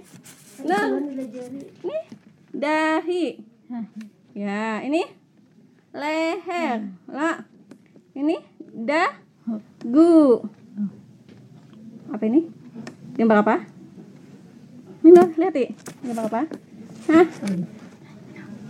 Nur, 0.65 1.02
nih, 1.86 2.04
dahi. 2.50 3.26
Ya, 4.34 4.82
ini 4.82 5.06
leher. 5.93 6.98
Lah, 7.06 7.46
ini 8.17 8.41
dagu. 8.74 10.41
Apa 12.10 12.24
ini? 12.26 12.50
Gambar 13.17 13.46
apa? 13.46 13.56
Ini 15.06 15.10
Nur, 15.13 15.30
lihat 15.38 15.54
di. 15.54 15.65
Gambar 16.06 16.26
apa? 16.26 16.41
Hah? 17.08 17.26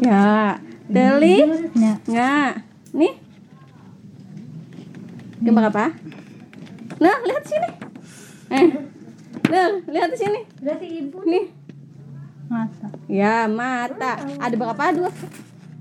Ya, 0.03 0.59
teli. 0.91 1.37
Nggak. 2.03 2.51
Nih. 2.91 3.13
Gambar 5.39 5.71
apa? 5.71 5.85
Nah, 6.97 7.15
lihat 7.23 7.43
sini. 7.45 7.69
Eh. 8.47 8.67
Nah, 9.47 9.69
lihat 9.87 10.09
di 10.11 10.17
sini. 10.17 10.39
Berarti 10.59 10.87
ibu 10.87 11.19
Nih. 11.23 11.56
Ya, 13.07 13.47
mata. 13.47 14.19
Ada 14.37 14.55
berapa? 14.55 14.83
Dua. 14.93 15.09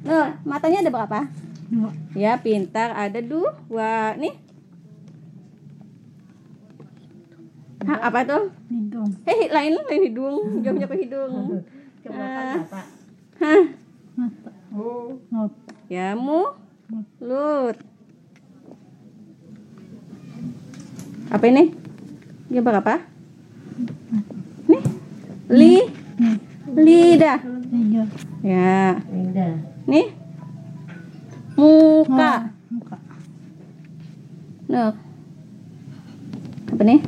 Nah, 0.07 0.39
matanya 0.47 0.79
ada 0.87 0.93
berapa? 0.95 1.19
Ya, 2.15 2.39
pintar. 2.39 2.95
Ada 2.95 3.19
dua. 3.19 4.15
Nih. 4.15 4.35
Hah, 7.87 8.11
apa 8.11 8.21
tuh? 8.23 8.45
Hidung. 8.67 9.11
Eh, 9.23 9.47
lain 9.47 9.79
lain 9.79 10.03
hidung. 10.11 10.37
Jauhnya 10.59 10.87
ke 10.87 10.97
hidung. 10.99 11.62
Coba 12.03 12.19
Ah. 12.19 12.55
mata. 12.59 12.83
Hah. 13.39 13.62
Mata. 14.15 14.51
Oh. 14.75 15.15
Ya, 15.87 16.15
mulut. 16.19 17.77
Apa 21.27 21.45
ini? 21.47 21.75
Gambar 22.51 22.75
apa? 22.83 22.95
Nih. 24.67 24.83
Li. 25.51 25.75
Lidah. 26.75 27.39
Ya. 28.43 28.99
Lidah. 29.07 29.55
Nih. 29.87 30.07
Muka. 31.55 32.51
Muka. 32.69 32.97
Nur. 34.67 34.93
Apa 36.75 36.83
nih? 36.83 37.01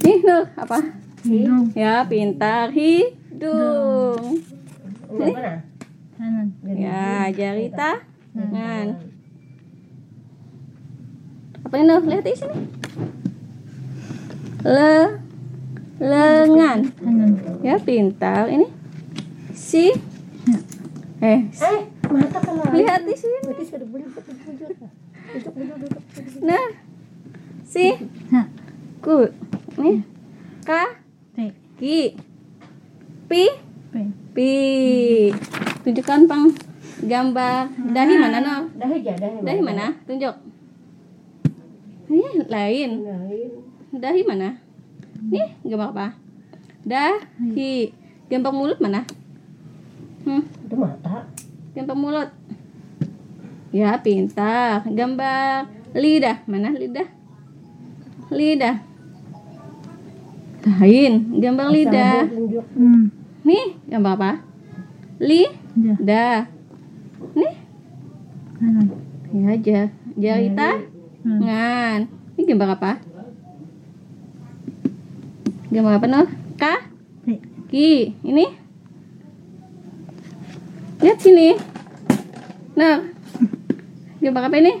Nih, 0.00 0.18
Nur, 0.22 0.44
apa? 0.54 0.78
Hidung. 1.26 1.68
Ya, 1.76 2.06
pintar 2.06 2.72
hidung. 2.72 4.40
Kanan. 6.16 6.46
Ya, 6.64 7.28
jari 7.34 7.68
tangan. 7.74 8.86
Apa 11.66 11.74
ini, 11.76 11.84
Nur? 11.84 12.00
Lihat 12.06 12.24
di 12.24 12.32
sini. 12.38 12.58
Le 14.64 15.20
lengan. 16.00 16.78
Ya, 17.60 17.76
pintar. 17.76 18.48
Ini? 18.48 18.66
Si? 19.52 19.92
Eh 21.20 21.40
Eh, 21.52 21.80
mata 22.08 22.40
ke 22.40 22.48
mana? 22.48 22.72
lihat 22.72 23.04
di 23.04 23.12
sini. 23.12 23.38
Nah, 26.40 26.66
si? 27.60 27.92
Nah, 28.32 28.48
ku. 29.04 29.28
Nih. 29.76 30.00
Ka? 30.64 30.96
P. 31.36 31.52
ki. 31.76 32.16
Pi? 33.28 33.42
P. 33.92 33.94
pi. 34.32 34.52
Tunjukkan 35.84 36.24
pang 36.24 36.48
gambar. 37.04 37.68
Dahi 37.92 38.14
mana 38.16 38.38
no? 38.40 38.56
Dahi 38.80 39.04
aja, 39.04 39.12
dahi. 39.20 39.44
dahi 39.44 39.60
mana? 39.60 39.92
Tunjuk. 40.08 40.34
Ini 42.08 42.48
lain. 42.48 42.90
Dahi. 43.04 43.40
dahi 44.00 44.22
mana 44.24 44.69
nih 45.20 45.48
gambar 45.68 45.88
apa 45.92 46.06
dahi 46.80 47.92
gambar 48.32 48.52
mulut 48.56 48.78
mana? 48.80 49.04
Hmm, 50.24 50.44
Itu 50.64 50.76
mata. 50.76 51.28
gambar 51.76 51.96
mulut. 51.96 52.30
Ya 53.70 53.96
pintar. 54.00 54.84
Gambar. 54.86 55.68
Lidah. 55.92 56.44
Mana 56.46 56.70
lidah? 56.72 57.08
Lidah. 58.30 58.76
Lain. 60.80 61.12
Gambar 61.40 61.66
lidah. 61.72 62.28
Hmm. 62.76 63.08
nih 63.40 63.76
gambar 63.88 64.12
apa 64.16 64.32
lidah. 65.20 66.48
Nih. 67.36 67.54
Kanan. 68.60 68.86
ya 69.32 69.46
aja. 69.56 69.80
Jari 70.20 70.48
tangan 70.52 72.00
ini 72.36 72.42
gambar 72.44 72.68
apa 72.76 72.92
gambar 75.70 76.02
apa 76.02 76.06
noh? 76.10 76.26
Ka 76.58 76.82
P. 77.22 77.38
ki 77.70 78.18
ini? 78.26 78.46
Lihat 80.98 81.18
sini. 81.22 81.54
Nah 82.74 83.06
gambar 84.18 84.50
apa 84.50 84.56
ini? 84.58 84.74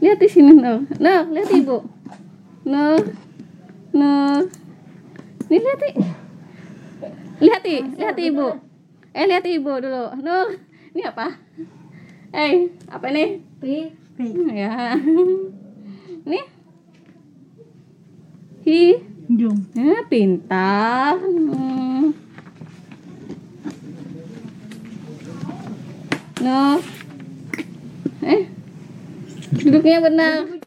Lihat 0.00 0.16
di 0.16 0.28
sini 0.32 0.56
noh. 0.56 0.88
Nah 0.96 1.28
lihat 1.28 1.52
ibu. 1.52 1.84
Noh. 2.64 3.04
Noh. 3.92 4.48
Ini 5.52 5.60
lihat 5.60 5.80
i 5.84 5.92
lihat 7.44 7.64
i 7.68 7.76
lihat 8.00 8.16
ibu. 8.16 8.48
Eh 9.12 9.24
lihat 9.28 9.44
ibu 9.44 9.72
dulu. 9.76 10.04
Noh. 10.24 10.56
Ini 10.96 11.02
apa? 11.04 11.36
Eh 12.32 12.72
apa 12.88 13.06
ini? 13.12 13.44
P. 13.60 13.92
P. 14.16 14.18
ya. 14.56 14.96
Nih. 16.32 16.44
Hi 18.64 19.11
Hidung. 19.28 19.58
Ya, 19.74 20.02
pintar. 20.10 21.18
Hmm. 21.18 22.14
No. 26.42 26.82
Eh. 28.22 28.50
Duduknya 29.52 29.98
benar. 30.02 30.61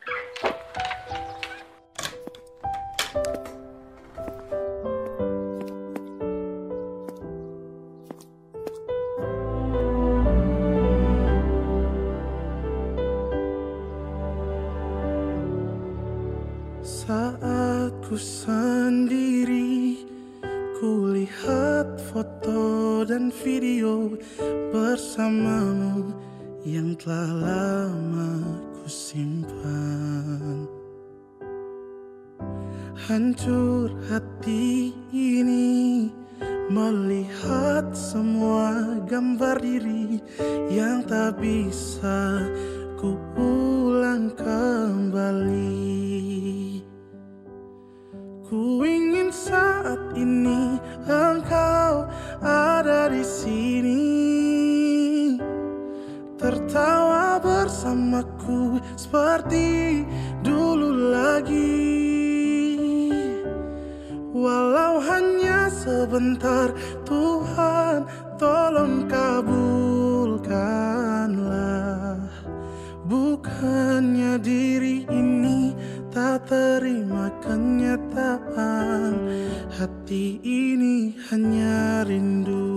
Hati 79.75 80.39
ini 80.43 81.15
hanya 81.31 82.03
rindu 82.07 82.74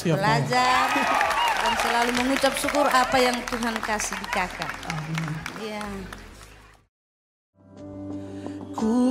Siap, 0.00 0.16
belajar 0.16 0.88
dan 1.60 1.74
selalu 1.84 2.10
mengucap 2.16 2.56
syukur 2.56 2.88
apa 2.88 3.20
yang 3.20 3.36
Tuhan 3.44 3.76
kasih 3.84 4.16
di 4.16 4.28
kakak. 4.32 4.72
Iya. 5.60 5.84
Ku 8.72 9.09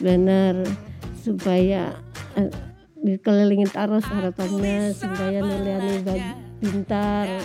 benar 0.00 0.64
supaya 1.20 1.92
eh, 2.34 2.50
dikelilingin 3.00 3.68
terus 3.68 4.04
harapannya 4.08 4.92
supaya 4.96 5.44
Nuliani 5.44 6.04
bag- 6.04 6.36
pintar 6.60 7.40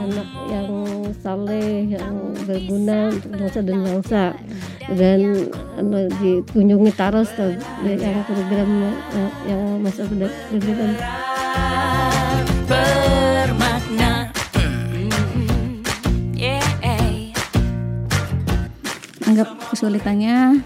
anak 0.00 0.28
yang 0.48 0.72
saleh 1.20 1.92
yang 1.92 2.32
berguna 2.48 3.12
untuk 3.12 3.30
bangsa 3.36 3.60
dan 3.60 3.78
bangsa 3.84 4.24
dan 4.96 5.20
anu, 5.76 6.08
dikunjungi 6.24 6.92
terus 6.96 7.28
tuh 7.36 7.52
yang 7.84 8.24
program 8.24 8.70
eh, 9.12 9.32
yang 9.52 9.62
masa 9.84 10.08
program 10.08 10.32
bermakna. 12.64 14.32
Yeah. 16.32 16.64
anggap 19.26 19.48
kesulitannya 19.68 20.64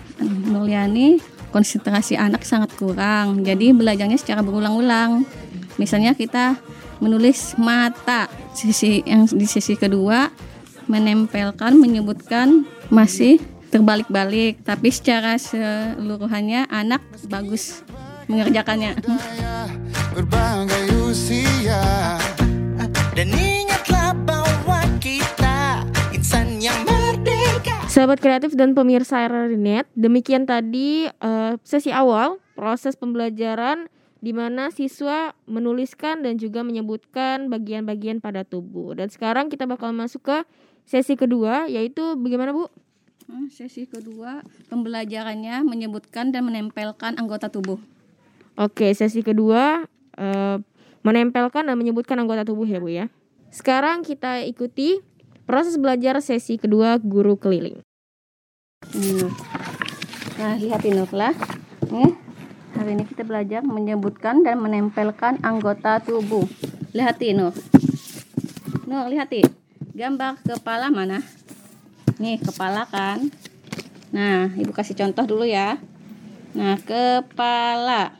Nuliani 0.60 1.16
konsentrasi 1.50 2.20
anak 2.20 2.44
sangat 2.44 2.76
kurang. 2.76 3.40
Jadi 3.40 3.72
belajarnya 3.72 4.20
secara 4.20 4.44
berulang-ulang. 4.44 5.24
Misalnya 5.80 6.12
kita 6.12 6.60
menulis 7.00 7.56
mata 7.56 8.28
sisi 8.52 9.00
yang 9.08 9.24
di 9.24 9.48
sisi 9.48 9.74
kedua 9.74 10.28
menempelkan 10.84 11.80
menyebutkan 11.80 12.68
masih 12.92 13.40
terbalik-balik. 13.72 14.60
Tapi 14.62 14.92
secara 14.92 15.40
seluruhannya 15.40 16.68
anak 16.68 17.00
bagus 17.26 17.80
mengerjakannya. 18.28 19.00
Berbagai 20.12 20.84
usia. 21.08 22.20
Dan 23.16 23.26
ingatlah 23.34 23.49
Sahabat 27.90 28.22
kreatif 28.22 28.54
dan 28.54 28.70
pemirsa 28.70 29.26
RRNet, 29.26 29.90
demikian 29.98 30.46
tadi 30.46 31.10
eh, 31.10 31.52
sesi 31.66 31.90
awal 31.90 32.38
proses 32.54 32.94
pembelajaran 32.94 33.90
di 34.22 34.30
mana 34.30 34.70
siswa 34.70 35.34
menuliskan 35.50 36.22
dan 36.22 36.38
juga 36.38 36.62
menyebutkan 36.62 37.50
bagian-bagian 37.50 38.22
pada 38.22 38.46
tubuh. 38.46 38.94
Dan 38.94 39.10
sekarang 39.10 39.50
kita 39.50 39.66
bakal 39.66 39.90
masuk 39.90 40.22
ke 40.22 40.38
sesi 40.86 41.18
kedua 41.18 41.66
yaitu 41.66 42.14
bagaimana 42.14 42.54
Bu? 42.54 42.70
Hmm, 43.26 43.50
sesi 43.50 43.90
kedua 43.90 44.46
pembelajarannya 44.70 45.66
menyebutkan 45.66 46.30
dan 46.30 46.46
menempelkan 46.46 47.18
anggota 47.18 47.50
tubuh 47.50 47.82
Oke, 48.54 48.94
sesi 48.94 49.26
kedua 49.26 49.82
eh, 50.14 50.62
menempelkan 51.02 51.66
dan 51.66 51.74
menyebutkan 51.74 52.22
anggota 52.22 52.46
tubuh 52.46 52.70
ya 52.70 52.78
Bu 52.78 52.86
ya. 52.86 53.10
Sekarang 53.50 54.06
kita 54.06 54.46
ikuti 54.46 55.02
proses 55.50 55.74
belajar 55.74 56.14
sesi 56.22 56.62
kedua 56.62 56.94
guru 57.02 57.34
keliling. 57.34 57.82
Hmm. 58.94 59.26
Nah, 60.38 60.54
lihat 60.62 60.86
ini 60.86 61.02
lah. 61.10 61.34
Nih, 61.90 62.14
hari 62.78 62.94
ini 62.94 63.02
kita 63.02 63.26
belajar 63.26 63.66
menyebutkan 63.66 64.46
dan 64.46 64.62
menempelkan 64.62 65.42
anggota 65.42 65.98
tubuh. 65.98 66.46
Lihati 66.94 67.34
Nur. 67.34 67.50
Nur, 68.86 69.10
lihati. 69.10 69.42
Gambar 69.90 70.38
kepala 70.46 70.86
mana? 70.86 71.18
Nih, 72.22 72.38
kepala 72.38 72.86
kan. 72.86 73.18
Nah, 74.14 74.54
Ibu 74.54 74.70
kasih 74.70 74.94
contoh 74.94 75.26
dulu 75.26 75.50
ya. 75.50 75.82
Nah, 76.54 76.78
kepala. 76.78 78.14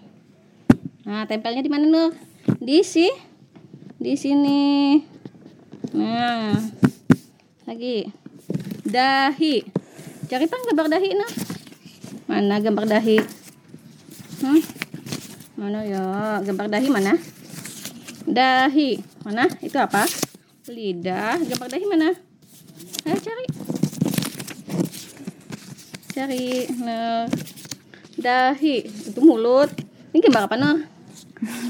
Nah, 1.07 1.31
tempelnya 1.31 1.63
di 1.63 1.71
mana, 1.71 1.87
Nur? 1.87 2.11
Di 2.59 2.83
si 2.83 3.07
di 4.03 4.19
sini. 4.19 4.99
Nah, 5.95 6.80
lagi. 7.71 8.11
Dahi. 8.83 9.63
Cari 10.27 10.45
pang 10.51 10.63
gambar 10.67 10.91
dahi, 10.91 11.15
Nur. 11.15 11.31
Mana 12.27 12.59
gambar 12.59 12.83
dahi? 12.91 13.23
Hmm? 14.43 14.61
Mana 15.55 15.87
ya? 15.87 16.03
Gambar 16.43 16.67
dahi 16.67 16.91
mana? 16.91 17.15
Dahi. 18.27 18.99
Mana? 19.23 19.47
Itu 19.63 19.79
apa? 19.79 20.03
Lidah. 20.67 21.39
Gambar 21.39 21.69
dahi 21.71 21.87
mana? 21.87 22.11
Ayo 23.07 23.17
cari. 23.23 23.47
Cari. 26.11 26.51
Nah. 26.83 27.31
Dahi. 28.19 28.75
Itu 29.15 29.23
mulut. 29.23 29.71
Ini 30.11 30.19
gambar 30.19 30.51
apa, 30.51 30.59
Nur? 30.59 30.91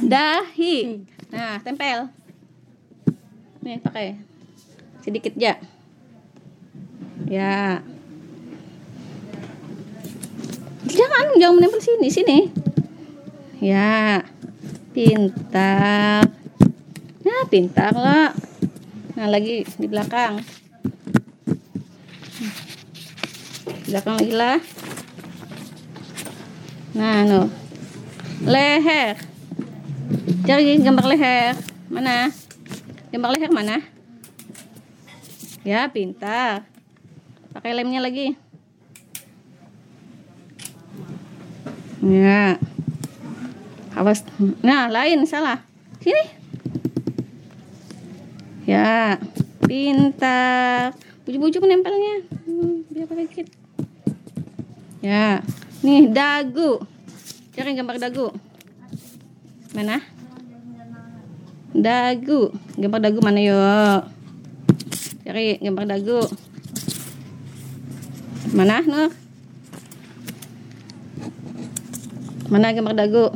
Dahi. 0.08 0.76
Nah, 1.30 1.62
tempel. 1.62 2.10
Nih, 3.62 3.78
pakai. 3.78 4.18
Sedikit 4.98 5.30
ya. 5.38 5.54
Ya. 7.30 7.78
Jangan, 10.82 11.38
jangan 11.38 11.54
menempel 11.62 11.78
sini, 11.78 12.10
sini. 12.10 12.38
Ya. 13.62 14.26
Pintar. 14.90 16.26
Ya, 17.22 17.36
pintar 17.46 17.94
lah. 17.94 18.34
Nah, 19.14 19.30
lagi 19.30 19.62
di 19.78 19.86
belakang. 19.86 20.42
Belakang 23.86 24.14
lagi 24.18 24.34
lah. 24.34 24.58
Nah, 26.98 27.22
no. 27.22 27.46
Leher. 28.42 29.14
Cari 30.50 30.82
gambar 30.82 31.06
leher. 31.06 31.54
Mana? 31.94 32.34
Gambar 33.14 33.30
leher 33.38 33.54
mana? 33.54 33.78
Ya, 35.62 35.86
pintar. 35.86 36.69
Pakai 37.50 37.74
lemnya 37.74 37.98
lagi. 37.98 38.38
Ya. 42.00 42.56
Awas. 43.92 44.24
Nah, 44.64 44.88
lain 44.88 45.28
salah. 45.28 45.60
Sini. 46.00 46.24
Ya, 48.64 49.18
pintar. 49.66 50.96
Bujuk-bujuk 51.26 51.66
nempelnya. 51.66 52.24
Hmm, 52.48 52.86
biar 52.88 53.04
pakai 53.04 53.26
dikit. 53.28 53.46
Ya. 55.04 55.44
Nih, 55.84 56.08
dagu. 56.08 56.80
Cari 57.52 57.76
gambar 57.76 58.00
dagu. 58.00 58.32
Mana? 59.76 60.00
Dagu. 61.76 62.54
Gambar 62.80 63.00
dagu 63.04 63.18
mana 63.20 63.40
yuk? 63.44 64.00
Cari 65.26 65.60
gambar 65.60 65.84
dagu. 65.84 66.24
Mana, 68.60 68.84
Nur? 68.84 69.08
Mana 72.52 72.76
gambar 72.76 72.92
dagu? 72.92 73.32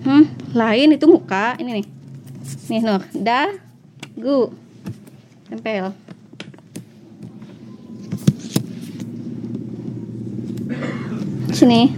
Hmm, 0.00 0.32
lain 0.56 0.96
itu 0.96 1.04
muka. 1.04 1.60
Ini 1.60 1.76
nih. 1.76 1.86
Nih, 2.72 2.80
Nur. 2.80 3.04
Dagu. 3.12 4.56
Tempel. 5.44 5.92
Sini. 11.52 11.92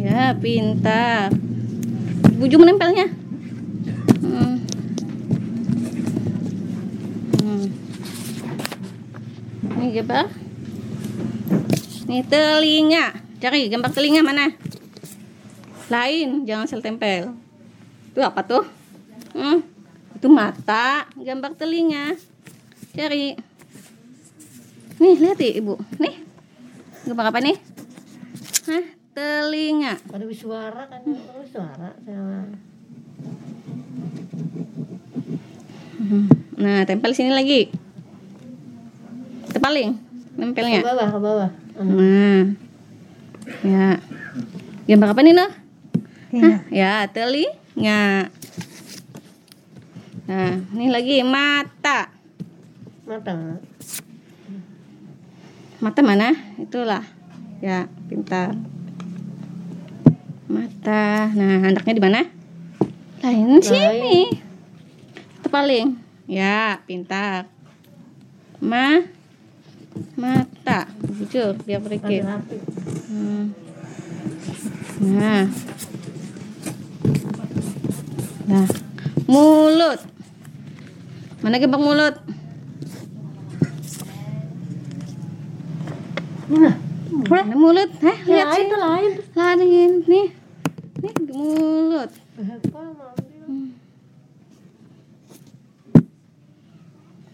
Ya, 0.00 0.32
pintar. 0.40 1.28
Bujung 2.40 2.64
menempelnya. 2.64 3.21
Gambar. 9.92 10.26
Ini 12.08 12.24
telinga. 12.24 13.12
Cari 13.38 13.68
gambar 13.68 13.90
telinga 13.92 14.24
mana? 14.24 14.48
Lain, 15.92 16.48
jangan 16.48 16.64
sel 16.64 16.80
tempel. 16.80 17.36
Itu 18.12 18.20
apa 18.24 18.40
tuh? 18.42 18.64
Hmm. 19.36 19.60
Itu 20.16 20.32
mata, 20.32 21.04
gambar 21.16 21.52
telinga. 21.54 22.16
Cari. 22.96 23.36
Nih, 24.96 25.16
lihat 25.20 25.38
ya, 25.40 25.52
Ibu. 25.60 25.74
Nih. 26.00 26.14
Gambar 27.08 27.34
apa 27.34 27.38
nih? 27.44 27.56
Hah? 28.70 28.84
Telinga. 29.12 30.00
Ada 30.08 30.24
suara 30.32 30.82
kan? 30.88 31.00
Ada 31.04 31.44
suara 31.50 31.90
sama. 32.00 32.40
Nah, 36.56 36.80
tempel 36.86 37.12
sini 37.12 37.32
lagi. 37.34 37.72
Tepaling 39.52 40.00
nempelnya. 40.36 40.80
Ke 40.80 40.88
bawah, 40.88 41.08
ke 41.12 41.18
bawah. 41.20 41.48
Nah. 41.76 42.42
Ya. 43.62 44.00
Gambar 44.88 45.12
apa 45.12 45.20
nih, 45.20 45.34
Noh? 45.36 45.50
Hah? 46.32 46.58
Ya, 46.72 47.04
telinga. 47.12 48.32
Nah, 50.24 50.52
ini 50.72 50.88
lagi 50.88 51.20
mata. 51.20 52.08
Mata. 53.04 53.60
Mata 55.82 56.00
mana? 56.00 56.32
Itulah. 56.56 57.04
Ya, 57.60 57.90
pintar. 58.08 58.56
Mata. 60.48 61.28
Nah, 61.36 61.68
anaknya 61.68 61.92
di 61.92 62.02
mana? 62.02 62.20
Lain 63.20 63.60
sini. 63.60 64.32
Tepaling. 65.44 66.00
Ya, 66.24 66.80
pintar. 66.88 67.52
Ma 68.62 69.02
mata. 70.16 70.86
Jujur, 71.18 71.56
biar 71.62 71.80
berikir. 71.80 72.22
Hmm. 72.24 73.52
Nah. 75.02 75.44
Nah, 78.46 78.68
mulut. 79.26 80.00
Mana 81.42 81.56
gambar 81.58 81.80
mulut? 81.80 82.14
Mana? 86.52 86.72
Mana 87.32 87.56
mulut? 87.56 87.90
Hah, 88.04 88.18
lihat 88.28 88.46
lain 88.46 88.60
sih. 88.60 88.70
tuh 88.70 88.78
lain. 88.78 89.10
Lain 89.32 89.58
nih. 90.04 90.26
Nih 91.02 91.14
mulut. 91.32 92.10
Hmm. 92.38 93.66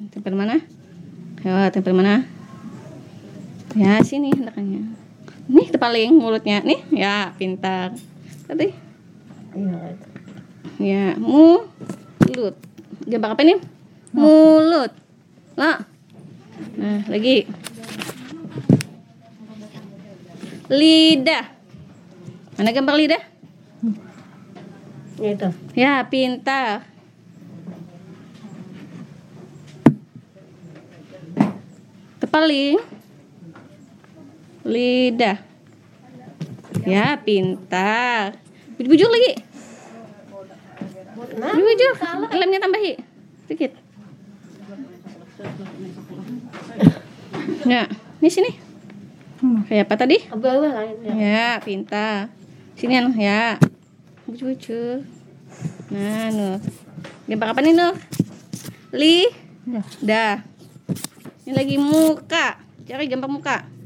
Tempel 0.08 0.34
mana? 0.34 0.56
Ya, 1.44 1.68
tempel 1.74 1.92
mana? 1.92 2.37
Ya, 3.78 4.02
sini 4.02 4.34
hendaknya. 4.34 4.90
Nih 5.46 5.70
tepaling 5.70 6.10
mulutnya. 6.18 6.58
Nih, 6.66 6.82
ya, 6.90 7.30
pintar. 7.38 7.94
Tadi. 8.50 8.74
Iya. 9.54 9.94
Ya, 10.82 11.04
mulut. 11.14 12.58
Gambar 13.06 13.38
apa 13.38 13.46
nih? 13.46 13.62
Mulut. 14.10 14.90
Lah. 15.54 15.86
Nah, 16.74 17.06
lagi. 17.06 17.46
Lidah. 20.66 21.46
Mana 22.58 22.74
gambar 22.74 22.98
lidah? 22.98 23.22
Itu. 25.22 25.54
Ya, 25.78 26.02
pintar. 26.02 26.82
Tepaling. 32.18 32.97
Lidah. 34.68 35.40
Ya, 36.84 37.16
pintar. 37.24 38.36
Bujuk-bujuk 38.76 39.08
lagi. 39.08 39.32
Bujuk-bujuk. 41.16 41.94
Lemnya 42.36 42.60
tambahi. 42.60 42.92
Sedikit. 43.48 43.72
Ya, 47.64 47.88
ini 48.20 48.28
sini. 48.28 48.50
Kayak 49.68 49.88
apa 49.88 49.94
tadi? 50.04 50.20
Ya. 50.28 51.12
Ya, 51.16 51.48
pintar. 51.64 52.28
Sini 52.76 53.00
anu, 53.00 53.16
ya. 53.16 53.56
Bucu-bucu. 54.28 55.00
Nah, 55.88 56.28
Nur. 56.28 56.60
Gambar 57.24 57.56
apa 57.56 57.60
nih, 57.64 57.72
Nur? 57.72 57.96
Li. 58.92 59.24
Dah. 60.04 60.44
Ini 61.48 61.56
lagi 61.56 61.80
muka. 61.80 62.60
Cari 62.84 63.08
gambar 63.08 63.30
muka. 63.32 63.77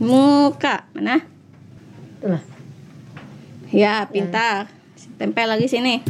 Muka. 0.00 0.88
Mana? 0.96 1.20
Itulah. 2.16 2.40
Ya, 3.68 4.08
pintar. 4.08 4.72
Tempel 5.20 5.44
lagi 5.44 5.68
sini. 5.68 6.00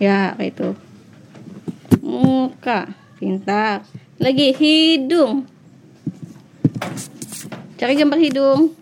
Ya, 0.00 0.32
kayak 0.32 0.56
itu. 0.56 0.68
Muka, 2.00 2.88
pintar. 3.20 3.84
Lagi 4.16 4.56
hidung. 4.56 5.44
Cari 7.76 7.92
gambar 8.00 8.18
hidung. 8.18 8.72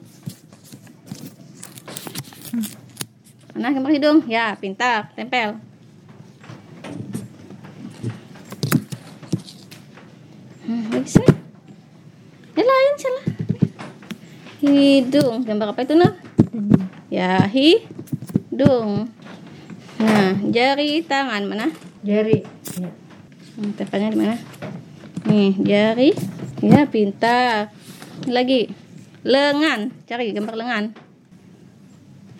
Mana 3.50 3.74
gambar 3.74 3.92
hidung? 3.98 4.18
Ya, 4.30 4.54
pintar. 4.54 5.10
Tempel. 5.18 5.58
Hmm, 10.62 10.86
lagi 10.94 11.10
sini. 11.10 11.30
Ya 12.56 12.62
lain 12.62 12.94
salah. 12.96 13.26
Hidung. 14.66 15.46
Gambar 15.46 15.72
apa 15.72 15.86
itu, 15.86 15.94
Nur? 15.94 16.18
Ya, 17.06 17.46
hidung. 17.46 19.06
Nah, 19.96 20.34
jari 20.50 21.06
tangan 21.06 21.46
mana? 21.46 21.70
Jari. 22.02 22.42
Ya. 22.76 22.90
Hmm, 23.56 23.72
tempelnya 23.78 24.12
di 24.12 24.18
mana? 24.18 24.36
Nih, 25.30 25.54
jari. 25.62 26.10
Ya, 26.60 26.84
pintar. 26.90 27.70
Lagi. 28.26 28.68
Lengan. 29.22 29.94
Cari 30.04 30.34
gambar 30.34 30.54
lengan. 30.58 30.84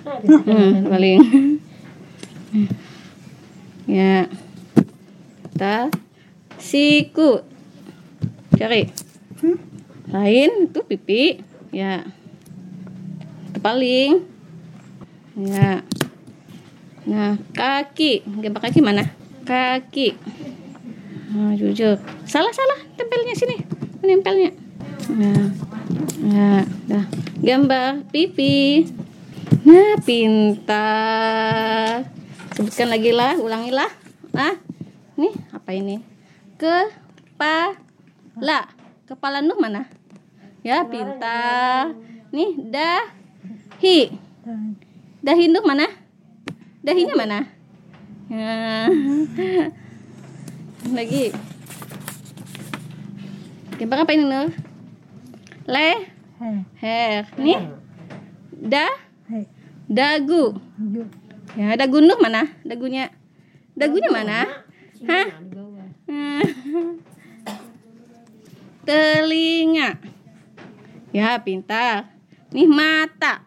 Hmm, 0.07 0.87
paling. 0.91 1.19
ya. 3.87 4.27
Ta. 5.55 5.89
Siku. 6.59 7.41
Cari. 8.59 8.91
Lain 10.11 10.51
itu 10.69 10.81
pipi. 10.85 11.41
Ya. 11.77 12.09
Paling. 13.61 14.25
Ya. 15.37 15.85
Nah, 17.05 17.37
kaki. 17.53 18.25
Gambar 18.25 18.65
kaki 18.65 18.81
mana? 18.81 19.13
Kaki. 19.45 20.17
Nah, 21.37 21.53
jujur. 21.53 22.01
Salah 22.25 22.49
salah 22.57 22.81
tempelnya 22.97 23.37
sini. 23.37 23.61
Menempelnya. 24.01 24.57
Nah. 25.21 25.53
Nah, 26.25 26.65
dah. 26.89 27.05
Gambar 27.45 28.09
pipi. 28.09 28.89
Nah, 29.69 30.01
pintar. 30.01 32.09
Sebutkan 32.57 32.89
lagi 32.89 33.13
lah, 33.13 33.37
ulangilah. 33.37 33.93
Nah, 34.33 34.57
nih 35.21 35.37
apa 35.53 35.77
ini? 35.77 36.01
Kepala. 36.57 38.65
Kepala 39.05 39.45
Nuh 39.45 39.61
mana? 39.61 39.96
Ya, 40.67 40.83
pintar. 40.83 41.95
Nih, 42.35 42.59
dahi. 42.59 44.11
Dahi 45.23 45.45
Nuh 45.47 45.63
mana? 45.63 45.87
Dahinya 46.83 47.15
mana? 47.15 47.39
Ya. 48.27 48.91
Lagi. 50.99 51.31
Gambar 53.79 54.03
apa 54.03 54.11
ini 54.19 54.27
Nur? 54.27 54.51
Le. 55.71 55.91
Her. 56.83 57.31
Nih. 57.39 57.63
Da. 58.51 58.91
Dagu. 59.87 60.59
Ya, 61.55 61.79
dagu 61.79 62.03
Nur 62.03 62.19
mana? 62.19 62.51
Dagunya. 62.67 63.15
Dagunya 63.79 64.11
mana? 64.11 64.67
Hah? 65.07 65.27
Telinga. 68.87 70.16
Ya, 71.17 71.41
pintar. 71.41 72.13
Nih 72.53 72.69
mata. 72.69 73.41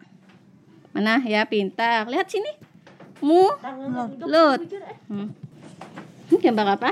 Mana? 0.90 1.22
Ya, 1.22 1.46
pintar. 1.46 2.10
Lihat 2.10 2.26
sini. 2.26 2.50
Mulut. 3.22 4.58
Hmm. 5.06 5.30
Ini 6.26 6.36
gambar 6.42 6.74
apa? 6.74 6.90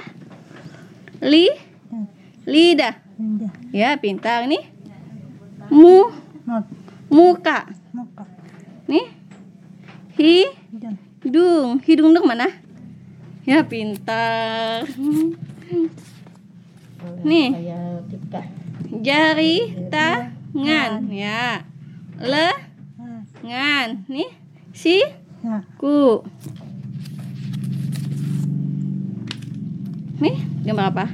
Li. 1.18 1.50
Lidah. 2.46 2.94
Ya, 3.74 3.98
pintar. 3.98 4.46
Nih. 4.46 4.70
Mu. 5.66 6.14
Muka. 7.10 7.66
Nih. 8.86 9.10
Hidung. 10.14 11.82
Hidung 11.82 12.14
dong 12.14 12.30
mana? 12.30 12.54
Ya, 13.42 13.66
pintar. 13.66 14.86
Nih. 17.26 17.50
Kayak 17.50 18.06
tika. 18.14 18.42
Tangan. 20.52 21.06
Ya. 21.12 21.62
Lengan. 22.18 23.88
Nih. 24.08 24.30
Si. 24.72 25.04
Ku. 25.76 26.24
Nih, 30.18 30.36
gambar 30.66 30.86
apa? 30.90 31.06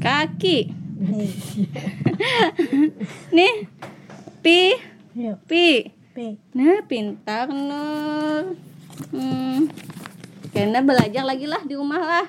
Kaki. 0.00 0.72
Nih. 3.34 3.54
Pi. 4.46 4.60
Pi. 5.44 5.66
Nah, 6.56 6.80
pintar 6.88 7.52
Nur. 7.52 8.56
Hmm. 9.12 9.68
Kena 10.54 10.80
belajar 10.80 11.28
lagi 11.28 11.44
lah 11.44 11.60
di 11.66 11.76
rumah 11.76 12.00
lah. 12.00 12.26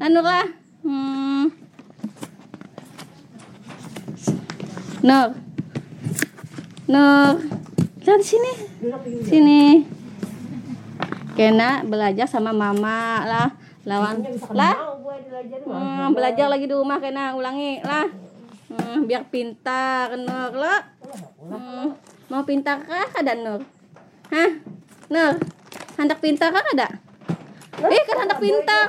Nah, 0.00 0.08
Nur 0.08 0.24
lah. 0.24 0.48
Hmm. 0.80 1.52
Nur. 5.04 5.47
Nur. 6.88 7.36
Lihat 8.00 8.22
sini. 8.24 8.52
Sini. 9.20 9.62
Kena 11.36 11.84
belajar 11.84 12.24
sama 12.24 12.56
mama 12.56 13.28
lah. 13.28 13.48
Lawan 13.84 14.24
lah. 14.56 14.96
Hmm, 15.68 16.16
belajar 16.16 16.48
lagi 16.48 16.64
di 16.64 16.72
rumah 16.72 16.96
Kena 16.96 17.36
ulangi 17.36 17.84
lah. 17.84 18.08
Hmm, 18.72 19.04
biar 19.04 19.28
pintar 19.28 20.16
Nur 20.16 20.52
lo. 20.56 20.76
Hmm, 21.44 21.92
mau 22.32 22.42
pintar 22.48 22.80
kah 22.80 23.12
ada 23.20 23.36
Nur? 23.36 23.60
Hah? 24.32 24.50
Nur, 25.12 25.40
hendak 26.00 26.24
pintar 26.24 26.48
kah 26.52 26.64
ada? 26.72 26.88
Eh, 27.84 28.02
kan 28.08 28.16
hendak 28.24 28.40
pintar. 28.40 28.84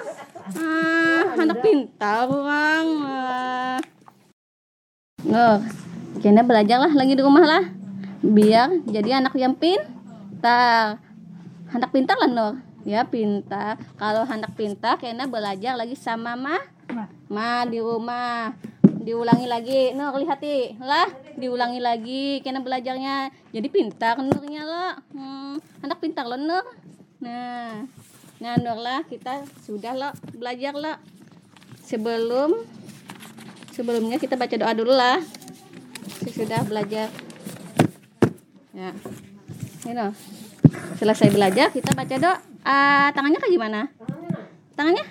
Ah, 0.56 1.24
hendak 1.36 1.60
pintar 1.60 2.28
orang. 2.32 2.88
Nur, 5.28 5.56
Kena 6.20 6.44
belajar 6.44 6.84
lah 6.84 6.92
lagi 6.92 7.16
di 7.16 7.24
rumah 7.24 7.46
lah. 7.48 7.79
Biar 8.20 8.84
jadi 8.84 9.24
anak 9.24 9.36
yang 9.40 9.56
pintar. 9.56 11.00
Hendak 11.72 11.92
pintar 11.96 12.20
lah 12.20 12.28
Nur. 12.28 12.54
Ya 12.84 13.08
pintar. 13.08 13.80
Kalau 13.96 14.28
hendak 14.28 14.56
pintar, 14.60 15.00
Kena 15.00 15.28
belajar 15.28 15.80
lagi 15.80 15.96
sama 15.96 16.36
ma. 16.36 16.60
Ma 17.32 17.64
di 17.64 17.80
rumah. 17.80 18.52
Diulangi 18.84 19.48
lagi. 19.48 19.96
Nur 19.96 20.20
lihat 20.20 20.44
nih. 20.44 20.76
Lah, 20.84 21.08
diulangi 21.40 21.80
lagi. 21.80 22.44
Kena 22.44 22.60
belajarnya. 22.60 23.32
Jadi 23.56 23.68
pintar 23.72 24.20
Nurnya 24.20 24.68
lo. 24.68 24.88
Hmm, 25.16 25.56
hendak 25.80 26.04
pintar 26.04 26.28
lo 26.28 26.36
Nur. 26.36 26.66
Nah. 27.24 27.88
Nah, 28.40 28.56
Nur 28.60 28.80
lah 28.80 29.08
kita 29.08 29.48
sudah 29.64 29.96
lo 29.96 30.10
belajar 30.36 30.76
lo. 30.76 31.00
Sebelum 31.88 32.68
sebelumnya 33.72 34.20
kita 34.20 34.36
baca 34.36 34.56
doa 34.60 34.76
dulu 34.76 34.92
lah. 34.92 35.24
Sudah 36.28 36.68
belajar. 36.68 37.29
Ya. 38.80 38.96
Ini. 39.92 40.08
Selesai 40.96 41.36
belajar 41.36 41.68
kita 41.76 41.92
baca 41.92 42.16
doa. 42.16 42.40
Ah, 42.64 43.12
tangannya 43.12 43.44
kayak 43.44 43.60
gimana? 43.60 43.92
Tangannya? 44.72 45.04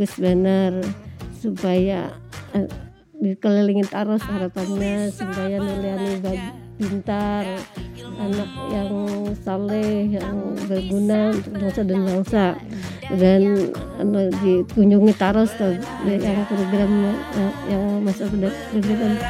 Bagus 0.00 0.16
benar 0.16 0.72
supaya 1.44 2.08
eh, 2.56 2.64
dikelilingi 3.20 3.84
terus 3.84 4.24
harapannya 4.24 5.12
supaya 5.12 5.60
Nuliani 5.60 6.24
pintar 6.80 7.44
anak 8.16 8.48
yang 8.72 8.92
saleh 9.44 10.08
yang 10.08 10.56
berguna 10.64 11.36
untuk 11.36 11.52
nusa 11.52 11.82
dan 11.84 12.00
bangsa. 12.08 12.46
Dan 13.12 13.68
anu, 14.00 14.32
dikunjungi 14.40 15.12
terus 15.20 15.52
yang 16.08 16.48
program 16.48 16.92
eh, 17.36 17.52
yang 17.68 18.00
masuk 18.00 18.32
program 18.72 19.20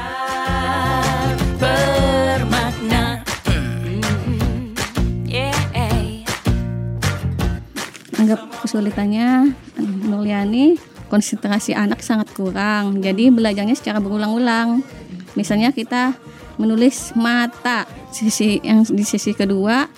Anggap 8.30 8.62
kesulitannya 8.62 9.58
Nuliani 10.06 10.78
konsentrasi 11.10 11.74
anak 11.74 11.98
sangat 11.98 12.30
kurang. 12.30 13.02
Jadi 13.02 13.26
belajarnya 13.26 13.74
secara 13.74 13.98
berulang-ulang. 13.98 14.86
Misalnya 15.34 15.74
kita 15.74 16.14
menulis 16.54 17.10
mata 17.18 17.90
sisi 18.14 18.62
yang 18.62 18.86
di 18.86 19.02
sisi 19.02 19.34
kedua 19.34 19.90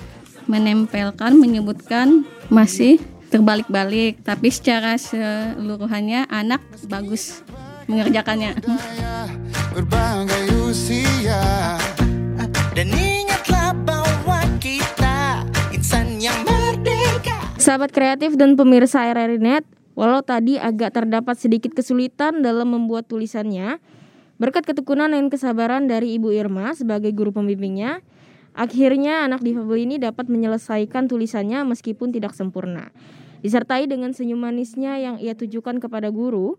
menempelkan 0.49 1.37
menyebutkan 1.37 2.25
masih 2.49 2.97
terbalik-balik 3.29 4.25
tapi 4.25 4.49
secara 4.49 4.97
seluruhannya 4.97 6.25
anak 6.33 6.65
bagus 6.89 7.45
mengerjakannya. 7.85 8.57
berbagai 9.77 10.45
usia 10.73 11.77
Dan 12.73 12.89
ingatlah 12.89 13.12
Sahabat 17.63 17.95
kreatif 17.95 18.35
dan 18.35 18.59
pemirsa 18.59 19.07
RRI 19.07 19.39
Net, 19.39 19.63
walau 19.95 20.19
tadi 20.19 20.59
agak 20.59 20.99
terdapat 20.99 21.39
sedikit 21.39 21.71
kesulitan 21.71 22.43
dalam 22.43 22.75
membuat 22.75 23.07
tulisannya, 23.07 23.79
berkat 24.35 24.67
ketekunan 24.67 25.15
dan 25.15 25.31
kesabaran 25.31 25.87
dari 25.87 26.19
Ibu 26.19 26.35
Irma 26.35 26.75
sebagai 26.75 27.15
guru 27.15 27.31
pembimbingnya, 27.31 28.03
akhirnya 28.59 29.31
anak 29.31 29.47
difabel 29.47 29.79
ini 29.79 30.03
dapat 30.03 30.27
menyelesaikan 30.27 31.07
tulisannya 31.07 31.63
meskipun 31.63 32.11
tidak 32.11 32.35
sempurna. 32.35 32.91
Disertai 33.47 33.87
dengan 33.87 34.11
senyum 34.11 34.43
manisnya 34.43 34.99
yang 34.99 35.23
ia 35.23 35.39
tujukan 35.39 35.79
kepada 35.79 36.11
guru 36.11 36.59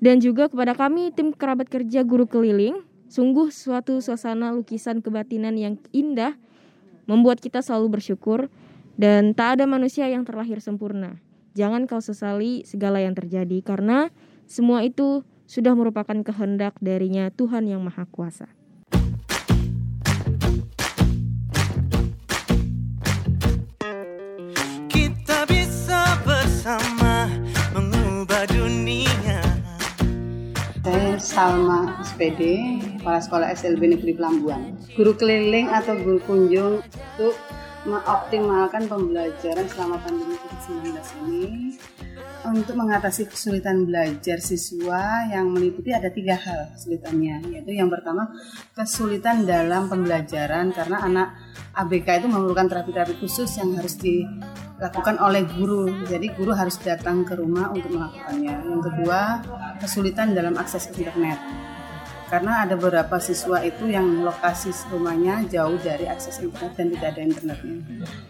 dan 0.00 0.24
juga 0.24 0.48
kepada 0.48 0.72
kami 0.72 1.12
tim 1.12 1.36
kerabat 1.36 1.68
kerja 1.68 2.00
guru 2.00 2.24
keliling, 2.24 2.80
sungguh 3.12 3.52
suatu 3.52 4.00
suasana 4.00 4.56
lukisan 4.56 5.04
kebatinan 5.04 5.60
yang 5.60 5.76
indah 5.92 6.32
membuat 7.04 7.44
kita 7.44 7.60
selalu 7.60 8.00
bersyukur 8.00 8.48
dan 9.00 9.32
tak 9.32 9.56
ada 9.56 9.64
manusia 9.64 10.04
yang 10.12 10.28
terlahir 10.28 10.60
sempurna. 10.60 11.16
Jangan 11.56 11.88
kau 11.88 12.04
sesali 12.04 12.68
segala 12.68 13.00
yang 13.00 13.16
terjadi 13.16 13.64
karena 13.64 14.12
semua 14.44 14.84
itu 14.84 15.24
sudah 15.48 15.72
merupakan 15.72 16.20
kehendak 16.20 16.76
darinya 16.84 17.32
Tuhan 17.32 17.64
yang 17.64 17.80
Maha 17.80 18.04
Kuasa. 18.12 18.52
Kita 24.92 25.48
bisa 25.48 26.20
bersama 26.28 27.24
mengubah 27.72 28.44
dunia 28.52 29.40
Saya 30.84 31.16
Salma 31.16 32.04
SPD, 32.04 32.42
Kepala 33.00 33.20
Sekolah 33.24 33.48
SLB 33.56 33.96
Negeri 33.96 34.12
Pelambuan. 34.12 34.76
Guru 34.92 35.16
keliling 35.16 35.72
atau 35.72 35.96
guru 35.96 36.20
kunjung 36.28 36.84
untuk 37.16 37.34
mengoptimalkan 37.88 38.84
pembelajaran 38.84 39.66
selama 39.68 39.96
pandemi 40.04 40.36
COVID-19 40.36 40.96
ini 41.24 41.44
untuk 42.40 42.76
mengatasi 42.76 43.28
kesulitan 43.28 43.84
belajar 43.84 44.40
siswa 44.40 45.28
yang 45.28 45.52
meliputi 45.52 45.92
ada 45.92 46.08
tiga 46.08 46.36
hal 46.40 46.72
kesulitannya 46.72 47.52
yaitu 47.52 47.76
yang 47.76 47.92
pertama 47.92 48.32
kesulitan 48.72 49.44
dalam 49.44 49.92
pembelajaran 49.92 50.72
karena 50.72 51.04
anak 51.04 51.28
ABK 51.76 52.24
itu 52.24 52.26
memerlukan 52.28 52.66
terapi-terapi 52.66 53.14
khusus 53.20 53.48
yang 53.60 53.76
harus 53.78 53.94
dilakukan 53.94 55.22
oleh 55.22 55.46
guru. 55.46 55.86
Jadi 56.02 56.34
guru 56.34 56.50
harus 56.50 56.82
datang 56.82 57.22
ke 57.22 57.38
rumah 57.38 57.70
untuk 57.70 57.94
melakukannya. 57.94 58.54
Yang 58.66 58.82
kedua 58.90 59.20
kesulitan 59.78 60.34
dalam 60.34 60.58
akses 60.58 60.90
internet 60.90 61.38
karena 62.30 62.62
ada 62.62 62.78
beberapa 62.78 63.18
siswa 63.18 63.58
itu 63.66 63.90
yang 63.90 64.22
lokasi 64.22 64.70
rumahnya 64.94 65.42
jauh 65.50 65.74
dari 65.82 66.06
akses 66.06 66.38
internet 66.38 66.78
dan 66.78 66.86
tidak 66.94 67.08
ada 67.10 67.20
internetnya. 67.26 67.76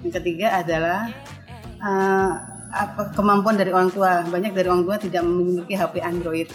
Yang 0.00 0.12
ketiga 0.16 0.56
adalah 0.56 1.12
uh, 1.84 2.32
apa 2.72 3.12
kemampuan 3.12 3.60
dari 3.60 3.76
orang 3.76 3.92
tua. 3.92 4.24
Banyak 4.24 4.56
dari 4.56 4.72
orang 4.72 4.88
tua 4.88 4.96
tidak 4.96 5.20
memiliki 5.28 5.76
HP 5.76 6.00
Android. 6.00 6.48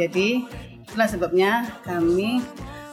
Jadi 0.00 0.48
itulah 0.88 1.08
sebabnya 1.12 1.68
kami 1.84 2.40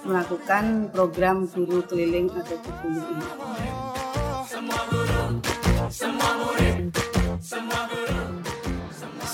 melakukan 0.04 0.92
program 0.92 1.48
guru 1.48 1.80
keliling 1.88 2.28
atau 2.36 2.60
guru 2.84 3.00
ini. 3.00 3.26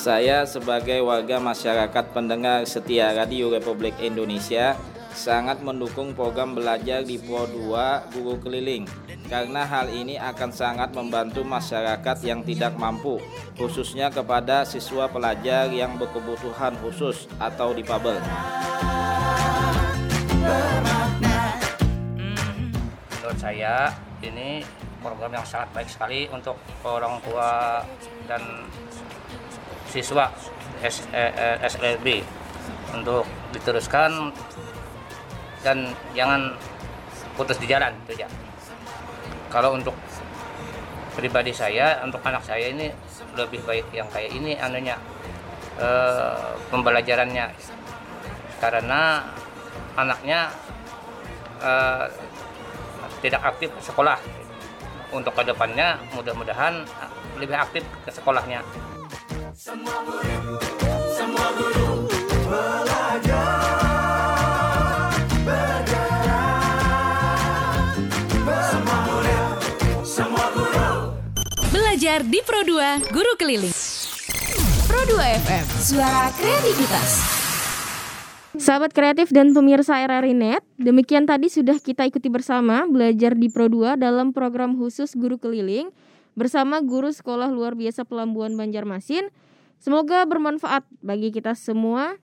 Saya 0.01 0.49
sebagai 0.49 0.97
warga 1.05 1.37
masyarakat 1.37 2.09
pendengar 2.09 2.65
setia 2.65 3.13
Radio 3.13 3.53
Republik 3.53 3.93
Indonesia 4.01 4.73
sangat 5.13 5.61
mendukung 5.61 6.17
program 6.17 6.57
belajar 6.57 7.05
di 7.05 7.21
Pro 7.21 7.45
2 7.45 8.09
Guru 8.09 8.41
Keliling 8.41 8.89
karena 9.29 9.61
hal 9.61 9.93
ini 9.93 10.17
akan 10.17 10.49
sangat 10.49 10.97
membantu 10.97 11.45
masyarakat 11.45 12.17
yang 12.25 12.41
tidak 12.41 12.73
mampu 12.81 13.21
khususnya 13.53 14.09
kepada 14.09 14.65
siswa 14.65 15.05
pelajar 15.05 15.69
yang 15.69 15.93
berkebutuhan 16.01 16.73
khusus 16.81 17.29
atau 17.37 17.69
difabel. 17.69 18.17
menurut 23.21 23.37
saya 23.37 23.93
ini 24.25 24.65
program 24.97 25.29
yang 25.37 25.45
sangat 25.45 25.69
baik 25.77 25.89
sekali 25.93 26.25
untuk 26.33 26.57
orang 26.81 27.21
tua 27.21 27.85
dan 28.25 28.41
siswa 29.91 30.31
S, 30.79 31.03
eh, 31.11 31.31
eh, 31.35 31.57
SLB 31.67 32.23
untuk 32.95 33.27
diteruskan 33.51 34.31
dan 35.61 35.91
jangan 36.15 36.55
putus 37.35 37.59
di 37.59 37.67
jalan 37.67 37.91
itu 38.07 38.23
ya. 38.23 38.27
Kalau 39.51 39.75
untuk 39.75 39.93
pribadi 41.13 41.51
saya, 41.51 41.99
untuk 42.07 42.23
anak 42.23 42.41
saya 42.47 42.71
ini 42.71 42.87
lebih 43.35 43.61
baik 43.67 43.91
yang 43.91 44.07
kayak 44.09 44.31
ini 44.31 44.55
anunya 44.57 44.95
eh, 45.77 46.55
pembelajarannya. 46.71 47.51
Karena 48.63 49.27
anaknya 49.99 50.49
eh, 51.61 52.05
tidak 53.21 53.41
aktif 53.43 53.69
sekolah. 53.83 54.17
Untuk 55.11 55.35
ke 55.35 55.43
depannya 55.43 55.99
mudah-mudahan 56.15 56.87
lebih 57.35 57.59
aktif 57.59 57.83
ke 58.07 58.15
sekolahnya 58.15 58.63
Semua 59.51 59.99
murid, 60.07 60.63
semua 61.11 61.47
guru 61.59 62.07
belajar 62.47 63.51
bergerak 65.43 66.39
Semua 68.47 68.99
semua 70.07 70.45
guru 70.55 71.19
Belajar 71.67 72.23
di 72.23 72.39
Pro 72.47 72.63
2 72.63 73.11
Guru 73.11 73.31
Keliling. 73.35 73.75
Pro 74.87 75.03
2 75.19 75.19
FM, 75.19 75.65
suara 75.83 76.31
kreativitas. 76.39 77.09
Sahabat 78.55 78.95
kreatif 78.95 79.35
dan 79.35 79.51
pemirsa 79.51 79.99
RRI 79.99 80.31
Net, 80.31 80.63
demikian 80.79 81.27
tadi 81.27 81.51
sudah 81.51 81.75
kita 81.75 82.07
ikuti 82.07 82.31
bersama 82.31 82.87
belajar 82.87 83.35
di 83.35 83.51
Pro 83.51 83.67
2 83.67 83.99
dalam 83.99 84.31
program 84.31 84.79
khusus 84.79 85.11
Guru 85.11 85.35
Keliling 85.35 85.91
bersama 86.33 86.79
guru 86.79 87.11
Sekolah 87.11 87.51
Luar 87.51 87.75
Biasa 87.75 88.07
Pelambuan 88.07 88.55
Banjarmasin. 88.55 89.29
Semoga 89.81 90.23
bermanfaat 90.29 90.85
bagi 91.01 91.33
kita 91.33 91.57
semua 91.57 92.21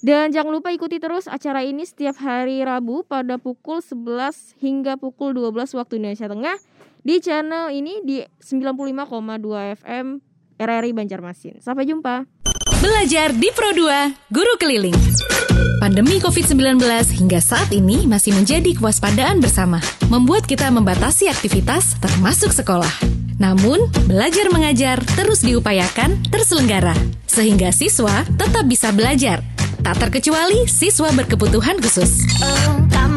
Dan 0.00 0.32
jangan 0.32 0.56
lupa 0.56 0.72
ikuti 0.72 0.96
terus 0.96 1.28
acara 1.28 1.60
ini 1.60 1.84
setiap 1.84 2.16
hari 2.24 2.64
Rabu 2.64 3.04
pada 3.04 3.36
pukul 3.36 3.84
11 3.84 4.56
hingga 4.56 4.96
pukul 4.96 5.36
12 5.36 5.76
waktu 5.76 6.00
Indonesia 6.00 6.24
Tengah 6.24 6.56
di 7.04 7.20
channel 7.20 7.68
ini 7.68 8.00
di 8.00 8.24
95,2 8.40 9.76
FM 9.76 10.06
RRI 10.56 10.92
Banjarmasin. 10.96 11.60
Sampai 11.60 11.84
jumpa. 11.84 12.24
Belajar 12.80 13.36
di 13.36 13.52
Pro 13.52 13.76
2, 13.76 14.32
Guru 14.32 14.56
Keliling. 14.56 14.96
Pandemi 15.84 16.16
COVID-19 16.16 16.80
hingga 17.12 17.36
saat 17.36 17.68
ini 17.76 18.08
masih 18.08 18.32
menjadi 18.32 18.72
kewaspadaan 18.72 19.36
bersama, 19.36 19.84
membuat 20.08 20.48
kita 20.48 20.72
membatasi 20.72 21.28
aktivitas 21.28 22.00
termasuk 22.00 22.56
sekolah. 22.56 22.88
Namun, 23.36 23.84
belajar 24.08 24.48
mengajar 24.48 24.96
terus 25.12 25.44
diupayakan 25.44 26.24
terselenggara, 26.32 26.96
sehingga 27.28 27.68
siswa 27.68 28.24
tetap 28.40 28.64
bisa 28.64 28.88
belajar. 28.96 29.44
Tak 29.84 30.00
terkecuali 30.00 30.64
siswa 30.64 31.12
berkebutuhan 31.12 31.84
khusus. 31.84 32.24
Belajar. 32.40 33.09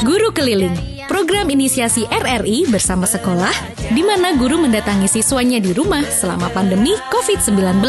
Guru 0.00 0.32
Keliling, 0.32 0.72
program 1.04 1.52
inisiasi 1.52 2.08
RRI 2.08 2.64
bersama 2.64 3.04
sekolah, 3.04 3.52
di 3.92 4.00
mana 4.00 4.32
guru 4.40 4.56
mendatangi 4.56 5.04
siswanya 5.04 5.60
di 5.60 5.76
rumah 5.76 6.00
selama 6.00 6.48
pandemi 6.48 6.96
COVID-19. 7.12 7.84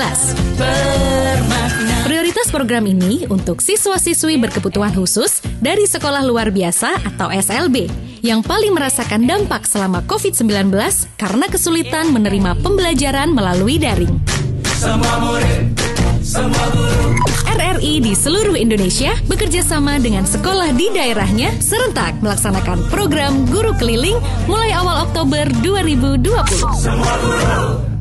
Prioritas 2.03 2.51
program 2.51 2.83
ini 2.83 3.23
untuk 3.31 3.63
siswa-siswi 3.63 4.35
berkebutuhan 4.35 4.91
khusus 4.99 5.39
dari 5.63 5.87
sekolah 5.87 6.27
luar 6.27 6.51
biasa 6.51 7.15
atau 7.15 7.31
SLB 7.31 7.87
yang 8.19 8.43
paling 8.43 8.75
merasakan 8.75 9.23
dampak 9.23 9.63
selama 9.63 10.03
COVID-19 10.11 10.75
karena 11.15 11.45
kesulitan 11.47 12.11
menerima 12.11 12.59
pembelajaran 12.59 13.31
melalui 13.31 13.79
daring. 13.79 14.11
Semua 14.75 15.23
murid. 15.23 16.04
RRI 17.45 18.01
di 18.01 18.17
seluruh 18.17 18.57
Indonesia 18.57 19.13
bekerja 19.30 19.61
sama 19.61 20.01
dengan 20.01 20.26
sekolah 20.26 20.73
di 20.73 20.89
daerahnya 20.89 21.53
serentak 21.61 22.17
melaksanakan 22.26 22.82
program 22.89 23.45
guru 23.53 23.78
keliling 23.78 24.17
mulai 24.49 24.73
awal 24.73 25.05
Oktober 25.05 25.45
2020. 25.61 26.82
Semua 26.82 27.13
guru 27.21 27.94